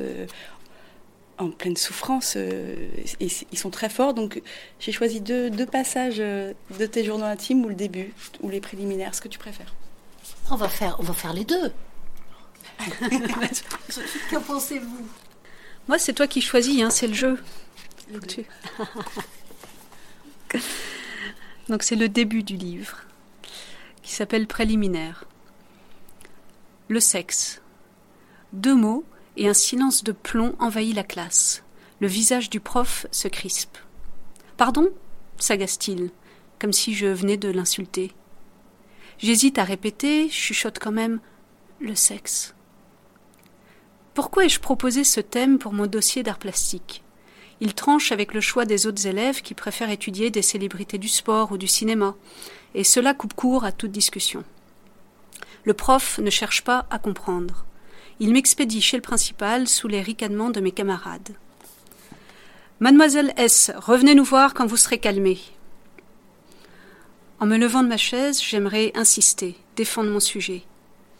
en 1.38 1.50
pleine 1.50 1.76
souffrance 1.76 2.34
euh, 2.36 2.74
et 3.20 3.28
ils 3.52 3.58
sont 3.58 3.70
très 3.70 3.88
forts. 3.88 4.14
Donc 4.14 4.40
j'ai 4.80 4.92
choisi 4.92 5.20
deux, 5.20 5.50
deux, 5.50 5.66
passages 5.66 6.20
euh, 6.20 6.52
de 6.78 6.86
tes 6.86 7.04
journaux 7.04 7.24
intimes 7.24 7.64
ou 7.64 7.68
le 7.68 7.74
début 7.74 8.12
ou 8.40 8.50
les 8.50 8.60
préliminaires, 8.60 9.14
ce 9.14 9.20
que 9.20 9.28
tu 9.28 9.38
préfères. 9.38 9.74
On 10.50 10.56
va 10.56 10.68
faire, 10.68 10.96
on 10.98 11.02
va 11.02 11.14
faire 11.14 11.32
les 11.32 11.44
deux. 11.44 11.72
Qu'en 14.30 14.40
pensez-vous? 14.40 15.08
Moi, 15.86 15.98
c'est 15.98 16.12
toi 16.12 16.26
qui 16.26 16.40
choisis, 16.40 16.82
hein, 16.82 16.90
c'est 16.90 17.06
le 17.06 17.14
jeu. 17.14 17.38
Donc 21.68 21.82
c'est 21.82 21.96
le 21.96 22.08
début 22.08 22.42
du 22.42 22.56
livre 22.56 22.98
qui 24.02 24.12
s'appelle 24.12 24.46
Préliminaire. 24.46 25.24
Le 26.88 27.00
sexe. 27.00 27.62
Deux 28.52 28.74
mots 28.74 29.04
et 29.36 29.48
un 29.48 29.54
silence 29.54 30.04
de 30.04 30.12
plomb 30.12 30.54
envahit 30.58 30.94
la 30.94 31.02
classe. 31.02 31.62
Le 32.00 32.06
visage 32.06 32.50
du 32.50 32.60
prof 32.60 33.06
se 33.10 33.28
crispe. 33.28 33.78
Pardon? 34.56 34.88
s'agace-t-il. 35.38 36.10
comme 36.58 36.72
si 36.72 36.94
je 36.94 37.06
venais 37.06 37.36
de 37.36 37.50
l'insulter. 37.50 38.12
J'hésite 39.18 39.58
à 39.58 39.64
répéter, 39.64 40.30
chuchote 40.30 40.78
quand 40.78 40.92
même 40.92 41.20
le 41.80 41.94
sexe. 41.94 42.54
Pourquoi 44.14 44.44
ai-je 44.44 44.60
proposé 44.60 45.04
ce 45.04 45.20
thème 45.20 45.58
pour 45.58 45.72
mon 45.72 45.86
dossier 45.86 46.22
d'art 46.22 46.38
plastique? 46.38 47.02
Il 47.60 47.74
tranche 47.74 48.12
avec 48.12 48.32
le 48.32 48.40
choix 48.40 48.64
des 48.64 48.86
autres 48.86 49.06
élèves 49.06 49.42
qui 49.42 49.54
préfèrent 49.54 49.90
étudier 49.90 50.30
des 50.30 50.42
célébrités 50.42 50.98
du 50.98 51.08
sport 51.08 51.52
ou 51.52 51.58
du 51.58 51.66
cinéma, 51.66 52.14
et 52.74 52.84
cela 52.84 53.14
coupe 53.14 53.34
court 53.34 53.64
à 53.64 53.72
toute 53.72 53.92
discussion. 53.92 54.44
Le 55.64 55.74
prof 55.74 56.18
ne 56.18 56.30
cherche 56.30 56.62
pas 56.62 56.86
à 56.90 56.98
comprendre. 56.98 57.64
Il 58.20 58.32
m'expédie 58.32 58.80
chez 58.80 58.96
le 58.96 59.02
principal 59.02 59.66
sous 59.66 59.88
les 59.88 60.00
ricanements 60.00 60.50
de 60.50 60.60
mes 60.60 60.70
camarades. 60.70 61.30
Mademoiselle 62.78 63.32
S, 63.36 63.72
revenez 63.76 64.14
nous 64.14 64.24
voir 64.24 64.54
quand 64.54 64.66
vous 64.66 64.76
serez 64.76 64.98
calmée. 64.98 65.40
En 67.40 67.46
me 67.46 67.56
levant 67.56 67.82
de 67.82 67.88
ma 67.88 67.96
chaise, 67.96 68.40
j'aimerais 68.40 68.92
insister, 68.94 69.56
défendre 69.76 70.10
mon 70.10 70.20
sujet, 70.20 70.62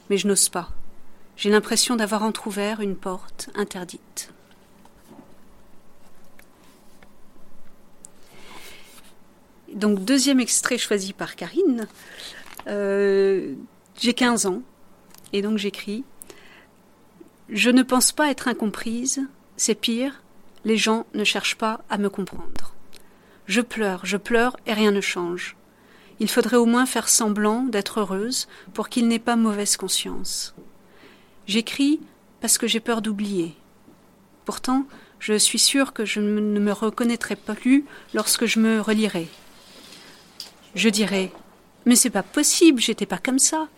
mais 0.08 0.18
je 0.18 0.28
n'ose 0.28 0.48
pas. 0.48 0.70
J'ai 1.36 1.50
l'impression 1.50 1.96
d'avoir 1.96 2.22
entr'ouvert 2.22 2.80
une 2.80 2.96
porte 2.96 3.50
interdite. 3.56 4.30
Donc 9.74 10.04
deuxième 10.04 10.38
extrait 10.38 10.78
choisi 10.78 11.12
par 11.12 11.34
Karine. 11.34 11.88
Euh, 12.68 13.54
j'ai 14.00 14.14
15 14.14 14.46
ans 14.46 14.62
et 15.32 15.42
donc 15.42 15.58
j'écris 15.58 16.04
Je 17.48 17.70
ne 17.70 17.82
pense 17.82 18.12
pas 18.12 18.30
être 18.30 18.48
incomprise, 18.48 19.20
c'est 19.56 19.74
pire, 19.74 20.22
les 20.64 20.78
gens 20.78 21.06
ne 21.14 21.24
cherchent 21.24 21.56
pas 21.56 21.82
à 21.90 21.98
me 21.98 22.08
comprendre. 22.08 22.74
Je 23.46 23.60
pleure, 23.60 24.06
je 24.06 24.16
pleure 24.16 24.56
et 24.66 24.72
rien 24.72 24.90
ne 24.90 25.02
change. 25.02 25.56
Il 26.20 26.30
faudrait 26.30 26.56
au 26.56 26.64
moins 26.64 26.86
faire 26.86 27.08
semblant 27.08 27.64
d'être 27.64 28.00
heureuse 28.00 28.48
pour 28.72 28.88
qu'il 28.88 29.08
n'ait 29.08 29.18
pas 29.18 29.36
mauvaise 29.36 29.76
conscience. 29.76 30.54
J'écris 31.46 32.00
parce 32.40 32.56
que 32.56 32.66
j'ai 32.66 32.80
peur 32.80 33.02
d'oublier. 33.02 33.54
Pourtant, 34.46 34.86
je 35.18 35.34
suis 35.34 35.58
sûre 35.58 35.92
que 35.92 36.04
je 36.04 36.20
ne 36.20 36.60
me 36.60 36.72
reconnaîtrai 36.72 37.36
pas 37.36 37.54
plus 37.54 37.84
lorsque 38.14 38.46
je 38.46 38.58
me 38.58 38.80
relirai. 38.80 39.28
Je 40.74 40.88
dirai 40.88 41.30
Mais 41.84 41.96
c'est 41.96 42.10
pas 42.10 42.22
possible, 42.22 42.80
j'étais 42.80 43.06
pas 43.06 43.18
comme 43.18 43.38
ça. 43.38 43.68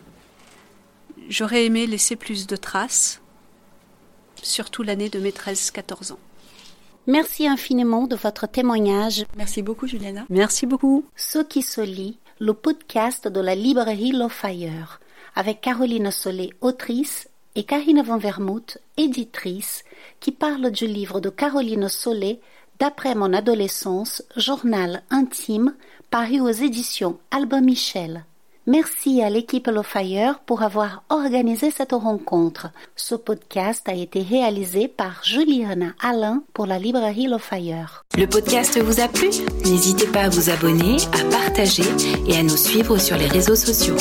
J'aurais 1.28 1.64
aimé 1.64 1.88
laisser 1.88 2.14
plus 2.14 2.46
de 2.46 2.54
traces, 2.54 3.20
surtout 4.42 4.82
l'année 4.82 5.08
de 5.08 5.18
mes 5.18 5.30
13-14 5.30 6.12
ans. 6.12 6.18
Merci 7.06 7.46
infiniment 7.46 8.06
de 8.06 8.16
votre 8.16 8.46
témoignage. 8.46 9.24
Merci 9.36 9.62
beaucoup, 9.62 9.86
Juliana. 9.86 10.24
Merci 10.28 10.66
beaucoup. 10.66 11.04
Ce 11.14 11.38
qui 11.38 11.62
se 11.62 11.80
lit, 11.80 12.18
le 12.40 12.52
podcast 12.52 13.28
de 13.28 13.40
la 13.40 13.54
librairie 13.54 14.12
Le 14.12 14.28
Fire, 14.28 15.00
avec 15.34 15.60
Caroline 15.60 16.10
Solé, 16.10 16.50
autrice, 16.60 17.28
et 17.54 17.64
Karine 17.64 18.02
Van 18.02 18.18
Vermouth, 18.18 18.78
éditrice, 18.98 19.82
qui 20.20 20.32
parle 20.32 20.70
du 20.70 20.86
livre 20.86 21.20
de 21.20 21.30
Caroline 21.30 21.88
Solé, 21.88 22.40
D'après 22.78 23.14
mon 23.14 23.32
adolescence, 23.32 24.22
journal 24.36 25.02
intime, 25.08 25.74
paru 26.10 26.40
aux 26.40 26.50
éditions 26.50 27.18
Albin 27.30 27.62
Michel. 27.62 28.26
Merci 28.68 29.22
à 29.22 29.30
l'équipe 29.30 29.68
Le 29.68 29.82
Fire 29.82 30.40
pour 30.44 30.62
avoir 30.62 31.04
organisé 31.08 31.70
cette 31.70 31.92
rencontre. 31.92 32.66
Ce 32.96 33.14
podcast 33.14 33.88
a 33.88 33.94
été 33.94 34.22
réalisé 34.22 34.88
par 34.88 35.22
Juliana 35.22 35.94
Alain 36.02 36.42
pour 36.52 36.66
la 36.66 36.80
librairie 36.80 37.28
Le 37.28 37.38
Fire. 37.38 38.04
Le 38.18 38.26
podcast 38.26 38.76
vous 38.80 39.00
a 39.00 39.06
plu? 39.06 39.28
N'hésitez 39.64 40.08
pas 40.08 40.22
à 40.22 40.28
vous 40.28 40.50
abonner, 40.50 40.96
à 41.12 41.30
partager 41.30 41.84
et 42.26 42.36
à 42.36 42.42
nous 42.42 42.56
suivre 42.56 42.98
sur 42.98 43.16
les 43.16 43.28
réseaux 43.28 43.54
sociaux. 43.54 43.96